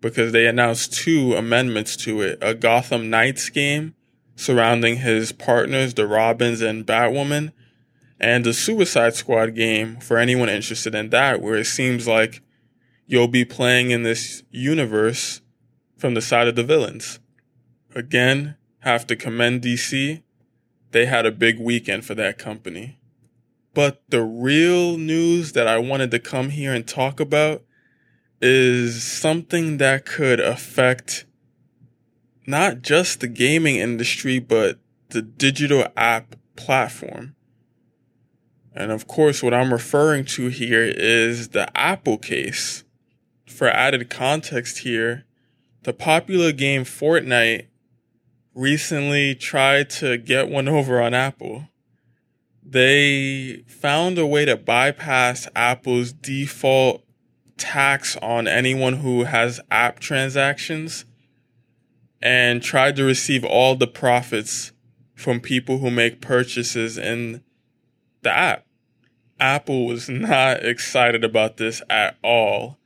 because 0.00 0.32
they 0.32 0.46
announced 0.46 0.92
two 0.92 1.34
amendments 1.34 1.96
to 1.96 2.20
it 2.22 2.38
a 2.40 2.54
Gotham 2.54 3.10
Knights 3.10 3.48
game 3.50 3.94
surrounding 4.36 4.96
his 4.96 5.32
partners, 5.32 5.94
the 5.94 6.06
Robins 6.06 6.60
and 6.60 6.86
Batwoman, 6.86 7.52
and 8.18 8.44
the 8.44 8.52
Suicide 8.52 9.14
Squad 9.14 9.54
game 9.54 9.98
for 10.00 10.18
anyone 10.18 10.48
interested 10.48 10.94
in 10.94 11.10
that, 11.10 11.40
where 11.40 11.56
it 11.56 11.66
seems 11.66 12.06
like 12.08 12.42
you'll 13.06 13.28
be 13.28 13.44
playing 13.44 13.90
in 13.90 14.02
this 14.02 14.42
universe 14.50 15.40
from 15.96 16.14
the 16.14 16.20
side 16.20 16.48
of 16.48 16.56
the 16.56 16.64
villains. 16.64 17.20
Again, 17.94 18.56
have 18.80 19.06
to 19.08 19.16
commend 19.16 19.62
DC. 19.62 20.22
They 20.90 21.06
had 21.06 21.26
a 21.26 21.32
big 21.32 21.60
weekend 21.60 22.04
for 22.04 22.14
that 22.14 22.38
company. 22.38 22.98
But 23.74 24.02
the 24.08 24.22
real 24.22 24.98
news 24.98 25.52
that 25.52 25.66
I 25.66 25.78
wanted 25.78 26.10
to 26.10 26.18
come 26.18 26.50
here 26.50 26.74
and 26.74 26.86
talk 26.86 27.20
about 27.20 27.62
is 28.40 29.02
something 29.02 29.78
that 29.78 30.04
could 30.04 30.40
affect 30.40 31.24
not 32.46 32.82
just 32.82 33.20
the 33.20 33.28
gaming 33.28 33.76
industry, 33.76 34.38
but 34.40 34.78
the 35.10 35.22
digital 35.22 35.86
app 35.96 36.36
platform. 36.56 37.34
And 38.74 38.90
of 38.90 39.06
course, 39.06 39.42
what 39.42 39.54
I'm 39.54 39.72
referring 39.72 40.24
to 40.26 40.48
here 40.48 40.84
is 40.84 41.50
the 41.50 41.68
Apple 41.78 42.18
case. 42.18 42.84
For 43.46 43.68
added 43.68 44.08
context 44.08 44.78
here, 44.78 45.24
the 45.82 45.92
popular 45.92 46.52
game 46.52 46.84
Fortnite 46.84 47.66
recently 48.54 49.34
tried 49.34 49.90
to 49.90 50.16
get 50.16 50.48
one 50.48 50.68
over 50.68 51.00
on 51.00 51.14
Apple. 51.14 51.68
They 52.62 53.64
found 53.66 54.18
a 54.18 54.26
way 54.26 54.44
to 54.44 54.56
bypass 54.56 55.48
Apple's 55.54 56.12
default 56.12 57.04
tax 57.56 58.16
on 58.16 58.48
anyone 58.48 58.94
who 58.94 59.24
has 59.24 59.60
app 59.70 59.98
transactions 60.00 61.04
and 62.20 62.62
tried 62.62 62.96
to 62.96 63.04
receive 63.04 63.44
all 63.44 63.74
the 63.74 63.86
profits 63.86 64.72
from 65.14 65.40
people 65.40 65.78
who 65.78 65.90
make 65.90 66.20
purchases 66.20 66.96
in 66.96 67.42
the 68.22 68.30
app. 68.30 68.66
Apple 69.40 69.86
was 69.86 70.08
not 70.08 70.64
excited 70.64 71.24
about 71.24 71.56
this 71.56 71.82
at 71.90 72.16
all. 72.22 72.78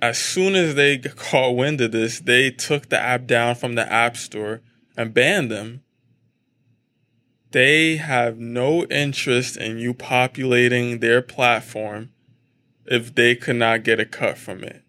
As 0.00 0.16
soon 0.16 0.54
as 0.54 0.74
they 0.74 0.98
caught 0.98 1.56
wind 1.56 1.80
of 1.80 1.92
this, 1.92 2.20
they 2.20 2.50
took 2.50 2.88
the 2.88 2.98
app 2.98 3.26
down 3.26 3.54
from 3.54 3.74
the 3.74 3.90
App 3.92 4.16
Store 4.16 4.62
and 4.96 5.12
banned 5.12 5.50
them. 5.50 5.82
They 7.50 7.96
have 7.96 8.38
no 8.38 8.84
interest 8.84 9.56
in 9.56 9.78
you 9.78 9.94
populating 9.94 10.98
their 10.98 11.22
platform 11.22 12.10
if 12.84 13.14
they 13.14 13.34
could 13.34 13.56
not 13.56 13.84
get 13.84 14.00
a 14.00 14.04
cut 14.04 14.36
from 14.36 14.62
it. 14.62 14.82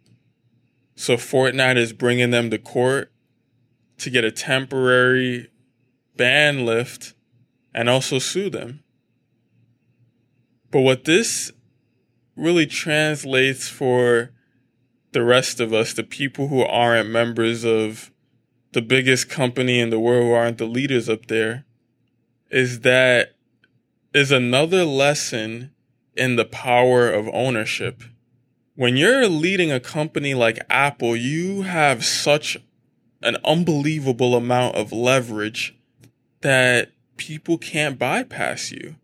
So 0.96 1.16
Fortnite 1.16 1.78
is 1.78 1.94
bringing 1.94 2.32
them 2.32 2.50
to 2.50 2.58
court 2.58 3.12
to 4.00 4.10
get 4.10 4.26
a 4.26 4.32
temporary 4.32 5.50
ban 6.18 6.66
lift 6.66 7.14
and 7.74 7.90
also 7.90 8.20
sue 8.20 8.50
them. 8.50 8.84
But 10.72 10.82
what 10.82 11.06
this 11.06 11.52
really 12.36 12.66
translates 12.66 13.70
for 13.70 14.32
the 15.12 15.24
rest 15.24 15.60
of 15.60 15.74
us, 15.74 15.94
the 15.94 16.04
people 16.04 16.50
who 16.50 16.62
aren't 16.62 17.10
members 17.10 17.64
of 17.64 18.12
the 18.74 18.82
biggest 18.82 19.30
company 19.30 19.80
in 19.80 19.90
the 19.90 20.00
world, 20.00 20.26
who 20.26 20.34
aren't 20.34 20.58
the 20.58 20.66
leaders 20.66 21.10
up 21.10 21.26
there, 21.28 21.66
is 22.50 22.82
that 22.82 23.36
is 24.14 24.32
another 24.32 24.84
lesson 24.86 25.72
in 26.16 26.36
the 26.36 26.46
power 26.46 27.10
of 27.10 27.30
ownership. 27.34 28.04
When 28.76 28.98
you're 28.98 29.28
leading 29.28 29.72
a 29.72 29.80
company 29.80 30.34
like 30.34 30.60
Apple, 30.70 31.16
you 31.16 31.64
have 31.64 32.06
such 32.06 32.58
an 33.22 33.38
unbelievable 33.44 34.36
amount 34.36 34.76
of 34.76 34.92
leverage 34.92 35.78
that 36.42 36.92
people 37.18 37.58
can't 37.58 38.00
bypass 38.00 38.72
you. 38.72 38.96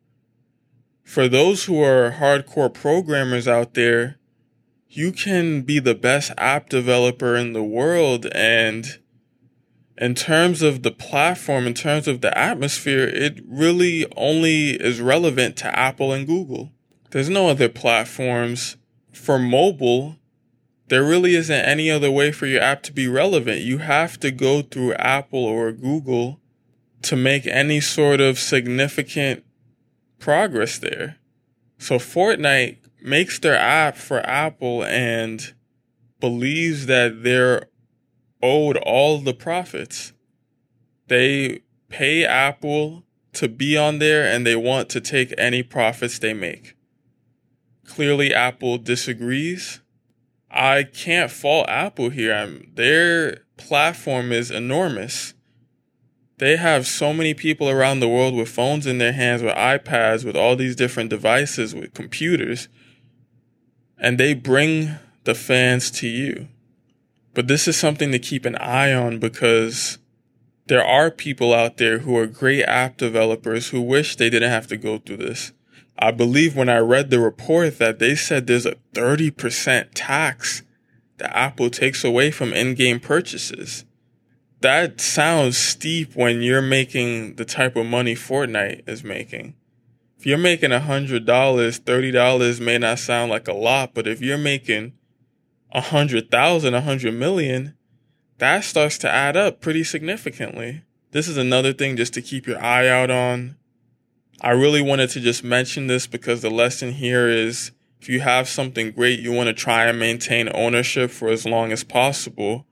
For 1.04 1.28
those 1.28 1.66
who 1.66 1.82
are 1.84 2.12
hardcore 2.12 2.74
programmers 2.74 3.48
out 3.48 3.74
there, 3.74 4.18
you 4.90 5.12
can 5.12 5.62
be 5.62 5.80
the 5.80 5.94
best 5.94 6.32
app 6.38 6.70
developer 6.70 7.36
in 7.36 7.54
the 7.54 7.64
world. 7.64 8.26
And 8.34 9.00
in 9.98 10.16
terms 10.16 10.62
of 10.62 10.84
the 10.84 10.92
platform, 10.92 11.68
in 11.68 11.74
terms 11.74 12.08
of 12.08 12.22
the 12.22 12.38
atmosphere, 12.38 13.08
it 13.08 13.42
really 13.48 14.06
only 14.16 14.72
is 14.72 15.00
relevant 15.00 15.56
to 15.58 15.80
Apple 15.80 16.12
and 16.12 16.28
Google. 16.28 16.72
There's 17.12 17.30
no 17.30 17.48
other 17.50 17.70
platforms 17.70 18.78
for 19.14 19.40
mobile 19.40 20.18
there 20.88 21.04
really 21.04 21.36
isn't 21.36 21.66
any 21.66 21.90
other 21.90 22.12
way 22.12 22.32
for 22.32 22.46
your 22.46 22.62
app 22.62 22.84
to 22.84 22.94
be 22.94 23.08
relevant. 23.08 23.62
You 23.62 23.80
have 23.80 24.20
to 24.20 24.32
go 24.32 24.62
through 24.62 24.94
Apple 24.94 25.44
or 25.44 25.72
Google 25.72 26.40
to 27.04 27.16
make 27.16 27.48
any 27.48 27.82
sort 27.82 28.22
of 28.22 28.38
significant 28.38 29.44
progress 30.20 30.78
there. 30.78 31.18
So 31.78 31.98
Fortnite 31.98 32.78
makes 33.02 33.40
their 33.40 33.58
app 33.58 33.98
for 33.98 34.20
Apple 34.22 34.84
and 34.84 35.54
believes 36.20 36.86
that 36.86 37.24
they're 37.24 37.68
owed 38.46 38.78
all 38.78 39.20
the 39.20 39.34
profits. 39.34 40.14
They 41.08 41.62
pay 41.90 42.26
Apple 42.26 43.04
to 43.34 43.50
be 43.50 43.78
on 43.78 44.00
there 44.00 44.24
and 44.24 44.46
they 44.46 44.56
want 44.56 44.90
to 44.90 45.02
take 45.02 45.34
any 45.38 45.64
profits 45.64 46.20
they 46.20 46.34
make. 46.34 46.76
Clearly, 47.86 48.34
Apple 48.34 48.78
disagrees 48.78 49.82
I 50.56 50.84
can't 50.84 51.30
fault 51.30 51.68
Apple 51.68 52.10
here. 52.10 52.34
I'm, 52.34 52.72
their 52.76 53.40
platform 53.58 54.32
is 54.32 54.50
enormous. 54.50 55.34
They 56.38 56.56
have 56.56 56.88
so 56.88 57.14
many 57.14 57.34
people 57.34 57.70
around 57.70 58.00
the 58.00 58.08
world 58.08 58.34
with 58.36 58.48
phones 58.48 58.88
in 58.88 58.98
their 58.98 59.12
hands, 59.12 59.44
with 59.44 59.54
iPads, 59.56 60.24
with 60.24 60.38
all 60.38 60.56
these 60.56 60.76
different 60.76 61.10
devices, 61.10 61.76
with 61.76 61.94
computers, 61.94 62.70
and 63.98 64.18
they 64.18 64.34
bring 64.34 64.96
the 65.26 65.36
fans 65.36 65.92
to 65.92 66.08
you. 66.08 66.48
But 67.36 67.50
this 67.50 67.68
is 67.68 67.78
something 67.78 68.14
to 68.14 68.20
keep 68.20 68.46
an 68.46 68.56
eye 68.56 68.94
on 68.94 69.20
because 69.20 70.00
there 70.68 70.84
are 70.84 71.12
people 71.12 71.54
out 71.54 71.78
there 71.78 72.00
who 72.00 72.18
are 72.18 72.26
great 72.26 72.64
app 72.64 72.98
developers 72.98 73.70
who 73.70 73.82
wish 73.82 74.16
they 74.16 74.30
didn't 74.30 74.50
have 74.50 74.68
to 74.68 74.78
go 74.78 74.98
through 74.98 75.18
this. 75.18 75.52
I 76.00 76.12
believe 76.12 76.56
when 76.56 76.70
I 76.70 76.78
read 76.78 77.10
the 77.10 77.20
report 77.20 77.78
that 77.78 78.00
they 78.00 78.16
said 78.16 78.48
there's 78.48 78.66
a 78.66 78.78
30% 78.94 79.90
tax 79.94 80.64
that 81.18 81.36
Apple 81.36 81.70
takes 81.70 82.04
away 82.06 82.32
from 82.32 82.54
in 82.54 82.74
game 82.74 83.02
purchases. 83.02 83.84
That 84.62 85.02
sounds 85.02 85.58
steep 85.58 86.16
when 86.16 86.42
you're 86.42 86.62
making 86.62 87.36
the 87.36 87.46
type 87.46 87.76
of 87.76 87.86
money 87.86 88.16
Fortnite 88.16 88.88
is 88.88 89.04
making. 89.04 89.56
If 90.18 90.26
you're 90.26 90.38
making 90.38 90.72
$100, 90.72 91.26
$30 91.26 92.60
may 92.62 92.78
not 92.78 93.00
sound 93.00 93.30
like 93.30 93.48
a 93.50 93.54
lot, 93.54 93.94
but 93.94 94.08
if 94.08 94.22
you're 94.22 94.38
making 94.38 94.94
a 95.72 95.82
hundred 95.82 96.32
thousand, 96.32 96.74
a 96.74 96.82
hundred 96.82 97.14
million, 97.14 97.76
that 98.38 98.64
starts 98.64 98.98
to 99.00 99.12
add 99.12 99.38
up 99.38 99.62
pretty 99.62 99.84
significantly. 99.84 100.84
This 101.12 101.28
is 101.28 101.38
another 101.38 101.74
thing 101.74 101.96
just 101.96 102.14
to 102.16 102.22
keep 102.22 102.48
your 102.48 102.62
eye 102.62 102.88
out 102.88 103.10
on. 103.10 103.56
I 104.42 104.52
really 104.52 104.82
wanted 104.82 105.10
to 105.12 105.22
just 105.22 105.44
mention 105.44 105.88
this 105.88 106.08
because 106.08 106.42
the 106.42 106.50
lesson 106.50 106.92
here 106.92 107.30
is 107.30 107.72
if 108.02 108.10
you 108.10 108.20
have 108.20 108.50
something 108.50 108.92
great, 108.92 109.20
you 109.20 109.32
want 109.32 109.48
to 109.48 109.54
try 109.54 109.86
and 109.86 109.98
maintain 109.98 110.50
ownership 110.54 111.10
for 111.10 111.30
as 111.30 111.46
long 111.46 111.72
as 111.72 111.84
possible 111.84 112.68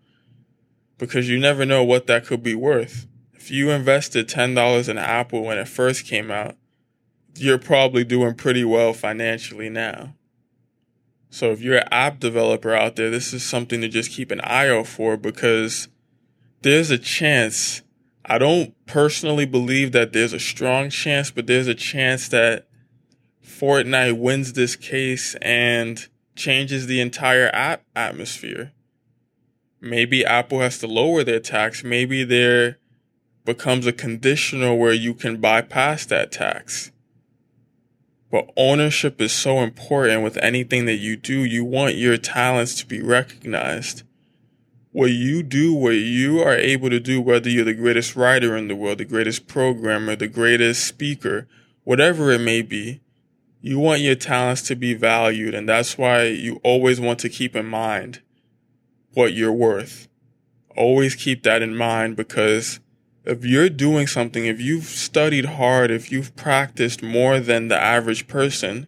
because 0.97 1.29
you 1.29 1.39
never 1.39 1.65
know 1.65 1.84
what 1.84 2.08
that 2.08 2.25
could 2.25 2.43
be 2.43 2.56
worth. 2.56 3.08
If 3.34 3.49
you 3.49 3.71
invested 3.71 4.27
$10 4.27 4.89
in 4.89 4.97
Apple 4.97 5.43
when 5.43 5.58
it 5.58 5.67
first 5.67 6.06
came 6.06 6.29
out, 6.29 6.56
you're 7.36 7.58
probably 7.58 8.03
doing 8.03 8.36
pretty 8.36 8.63
well 8.63 8.93
financially 8.93 9.69
now. 9.69 10.13
So 11.34 11.52
if 11.52 11.62
you're 11.62 11.78
an 11.78 11.88
app 11.89 12.19
developer 12.19 12.76
out 12.76 12.96
there, 12.96 13.10
this 13.10 13.34
is 13.34 13.43
something 13.43 13.82
to 13.82 13.88
just 13.88 14.12
keep 14.12 14.30
an 14.30 14.39
eye 14.41 14.69
out 14.69 14.86
for 14.86 15.17
because 15.17 15.88
there's 16.62 16.91
a 16.91 16.98
chance. 17.00 17.82
I 18.24 18.38
don't 18.38 18.76
personally 18.86 19.48
believe 19.48 19.93
that 19.93 20.13
there's 20.13 20.34
a 20.34 20.39
strong 20.39 20.91
chance, 20.91 21.32
but 21.32 21.48
there's 21.48 21.65
a 21.65 21.74
chance 21.74 22.28
that 22.28 22.67
Fortnite 23.43 24.19
wins 24.19 24.54
this 24.54 24.76
case 24.76 25.36
and 25.41 26.08
changes 26.36 26.86
the 26.86 27.02
entire 27.02 27.50
app 27.52 27.84
atmosphere. 27.96 28.72
Maybe 29.82 30.24
Apple 30.24 30.60
has 30.60 30.78
to 30.80 30.88
lower 30.88 31.24
their 31.24 31.39
tax. 31.39 31.84
Maybe 31.84 32.24
there 32.24 32.78
becomes 33.43 33.88
a 33.88 33.91
conditional 33.91 34.78
where 34.78 34.93
you 34.93 35.15
can 35.15 35.41
bypass 35.41 36.06
that 36.06 36.32
tax. 36.32 36.91
But 38.34 38.50
ownership 38.58 39.22
is 39.22 39.32
so 39.32 39.60
important 39.60 40.24
with 40.24 40.38
anything 40.38 40.88
that 40.88 40.96
you 40.96 41.15
do. 41.15 41.43
You 41.43 41.63
want 41.63 41.98
your 41.98 42.17
talents 42.17 42.74
to 42.80 42.88
be 42.88 43.00
recognized. 43.00 44.02
What 44.91 45.12
you 45.12 45.43
do, 45.43 45.72
what 45.72 45.98
you 45.98 46.39
are 46.39 46.56
able 46.56 46.89
to 46.89 47.00
do, 47.00 47.22
whether 47.22 47.48
you're 47.48 47.63
the 47.63 47.76
greatest 47.76 48.15
writer 48.15 48.58
in 48.58 48.69
the 48.69 48.76
world, 48.76 48.98
the 48.98 49.06
greatest 49.06 49.46
programmer, 49.46 50.15
the 50.15 50.28
greatest 50.28 50.84
speaker, 50.88 51.48
whatever 51.84 52.32
it 52.32 52.41
may 52.41 52.63
be, 52.63 53.02
you 53.62 53.78
want 53.78 54.02
your 54.02 54.15
talents 54.15 54.63
to 54.63 54.76
be 54.76 54.96
valued. 54.96 55.54
And 55.54 55.69
that's 55.69 55.96
why 55.96 56.24
you 56.24 56.60
always 56.63 57.00
want 57.00 57.19
to 57.19 57.30
keep 57.30 57.56
in 57.56 57.67
mind 57.67 58.24
what 59.13 59.34
you're 59.34 59.54
worth. 59.54 60.08
Always 60.76 61.13
keep 61.13 61.43
that 61.43 61.62
in 61.62 61.76
mind 61.76 62.15
because 62.15 62.80
if 63.25 63.45
you're 63.45 63.69
doing 63.69 64.07
something, 64.07 64.45
if 64.45 64.59
you've 64.59 64.86
studied 64.86 65.45
hard, 65.45 65.91
if 65.91 66.12
you've 66.12 66.36
practiced 66.36 67.01
more 67.01 67.39
than 67.39 67.67
the 67.67 67.81
average 67.81 68.27
person, 68.27 68.88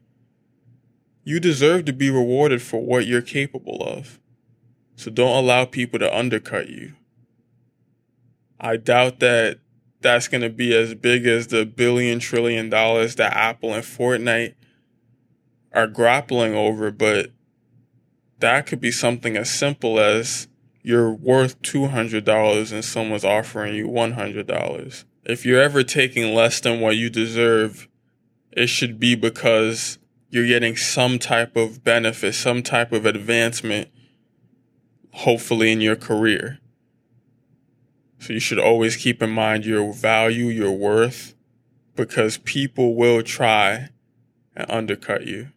you 1.24 1.40
deserve 1.40 1.86
to 1.86 1.94
be 1.94 2.10
rewarded 2.10 2.62
for 2.62 2.82
what 2.82 3.06
you're 3.06 3.22
capable 3.22 3.82
of. 3.82 4.20
So 4.96 5.10
don't 5.12 5.36
allow 5.36 5.66
people 5.66 6.00
to 6.00 6.18
undercut 6.18 6.70
you. 6.70 6.94
I 8.60 8.78
doubt 8.78 9.20
that 9.20 9.60
that's 10.02 10.28
going 10.28 10.42
to 10.42 10.50
be 10.50 10.76
as 10.76 10.94
big 10.96 11.26
as 11.26 11.48
the 11.48 11.66
billion 11.66 12.20
trillion 12.20 12.70
dollars 12.70 13.16
that 13.16 13.36
Apple 13.36 13.74
and 13.74 13.84
Fortnite 13.84 14.54
are 15.74 15.88
grappling 15.88 16.56
over, 16.56 16.92
but 16.92 17.32
that 18.40 18.66
could 18.66 18.80
be 18.80 18.92
something 18.92 19.36
as 19.36 19.50
simple 19.50 20.00
as 20.00 20.48
you're 20.86 21.12
worth 21.12 21.60
$200 21.64 22.72
and 22.72 22.86
someone's 22.86 23.26
offering 23.26 23.74
you 23.74 23.88
$100. 23.88 25.04
If 25.24 25.44
you're 25.44 25.62
ever 25.62 25.82
taking 25.82 26.36
less 26.36 26.60
than 26.60 26.80
what 26.80 26.96
you 26.96 27.10
deserve, 27.10 27.88
it 28.52 28.68
should 28.68 29.00
be 29.00 29.16
because 29.16 29.98
you're 30.30 30.46
getting 30.46 30.76
some 30.76 31.18
type 31.18 31.56
of 31.56 31.84
benefit, 31.84 32.36
some 32.36 32.62
type 32.62 32.92
of 32.92 33.08
advancement, 33.08 33.90
hopefully 35.12 35.72
in 35.72 35.82
your 35.82 35.96
career. 35.96 36.60
So 38.20 38.34
you 38.34 38.40
should 38.40 38.60
always 38.60 38.96
keep 38.96 39.24
in 39.24 39.32
mind 39.32 39.66
your 39.66 39.92
value, 39.92 40.46
your 40.46 40.72
worth, 40.72 41.34
because 41.96 42.38
people 42.38 42.94
will 42.94 43.24
try 43.24 43.90
and 44.56 44.70
undercut 44.70 45.26
you. 45.26 45.50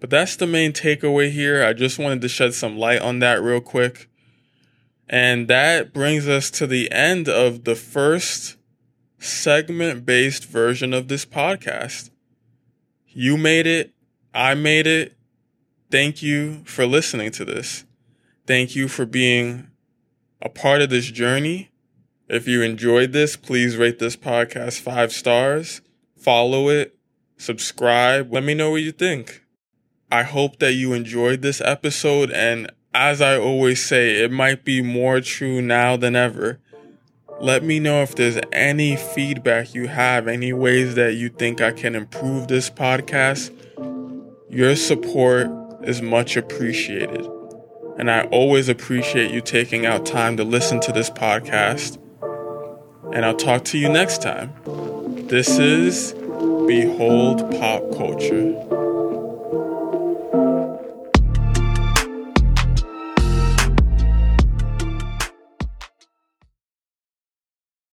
But 0.00 0.10
that's 0.10 0.34
the 0.34 0.48
main 0.48 0.72
takeaway 0.72 1.30
here. 1.30 1.64
I 1.64 1.72
just 1.72 2.00
wanted 2.00 2.20
to 2.22 2.28
shed 2.28 2.54
some 2.54 2.76
light 2.76 3.00
on 3.00 3.20
that 3.20 3.40
real 3.40 3.60
quick. 3.60 4.09
And 5.12 5.48
that 5.48 5.92
brings 5.92 6.28
us 6.28 6.52
to 6.52 6.68
the 6.68 6.90
end 6.92 7.28
of 7.28 7.64
the 7.64 7.74
first 7.74 8.56
segment 9.18 10.06
based 10.06 10.44
version 10.44 10.94
of 10.94 11.08
this 11.08 11.26
podcast. 11.26 12.10
You 13.08 13.36
made 13.36 13.66
it. 13.66 13.92
I 14.32 14.54
made 14.54 14.86
it. 14.86 15.16
Thank 15.90 16.22
you 16.22 16.62
for 16.64 16.86
listening 16.86 17.32
to 17.32 17.44
this. 17.44 17.84
Thank 18.46 18.76
you 18.76 18.86
for 18.86 19.04
being 19.04 19.66
a 20.40 20.48
part 20.48 20.80
of 20.80 20.90
this 20.90 21.10
journey. 21.10 21.72
If 22.28 22.46
you 22.46 22.62
enjoyed 22.62 23.10
this, 23.10 23.36
please 23.36 23.76
rate 23.76 23.98
this 23.98 24.16
podcast 24.16 24.78
five 24.78 25.12
stars, 25.12 25.80
follow 26.16 26.68
it, 26.68 26.96
subscribe. 27.36 28.32
Let 28.32 28.44
me 28.44 28.54
know 28.54 28.70
what 28.70 28.82
you 28.82 28.92
think. 28.92 29.44
I 30.12 30.22
hope 30.22 30.60
that 30.60 30.74
you 30.74 30.92
enjoyed 30.92 31.42
this 31.42 31.60
episode 31.60 32.30
and 32.30 32.70
as 32.94 33.20
I 33.20 33.38
always 33.38 33.84
say, 33.84 34.22
it 34.22 34.32
might 34.32 34.64
be 34.64 34.82
more 34.82 35.20
true 35.20 35.62
now 35.62 35.96
than 35.96 36.16
ever. 36.16 36.58
Let 37.40 37.62
me 37.62 37.80
know 37.80 38.02
if 38.02 38.16
there's 38.16 38.38
any 38.52 38.96
feedback 38.96 39.74
you 39.74 39.88
have, 39.88 40.28
any 40.28 40.52
ways 40.52 40.96
that 40.96 41.14
you 41.14 41.30
think 41.30 41.60
I 41.60 41.72
can 41.72 41.94
improve 41.94 42.48
this 42.48 42.68
podcast. 42.68 43.50
Your 44.50 44.76
support 44.76 45.48
is 45.82 46.02
much 46.02 46.36
appreciated. 46.36 47.26
And 47.98 48.10
I 48.10 48.24
always 48.24 48.68
appreciate 48.68 49.30
you 49.30 49.40
taking 49.40 49.86
out 49.86 50.04
time 50.04 50.36
to 50.36 50.44
listen 50.44 50.80
to 50.80 50.92
this 50.92 51.08
podcast. 51.10 51.98
And 53.14 53.24
I'll 53.24 53.36
talk 53.36 53.64
to 53.66 53.78
you 53.78 53.88
next 53.88 54.20
time. 54.20 54.52
This 55.28 55.58
is 55.58 56.12
Behold 56.66 57.50
Pop 57.52 57.96
Culture. 57.96 58.79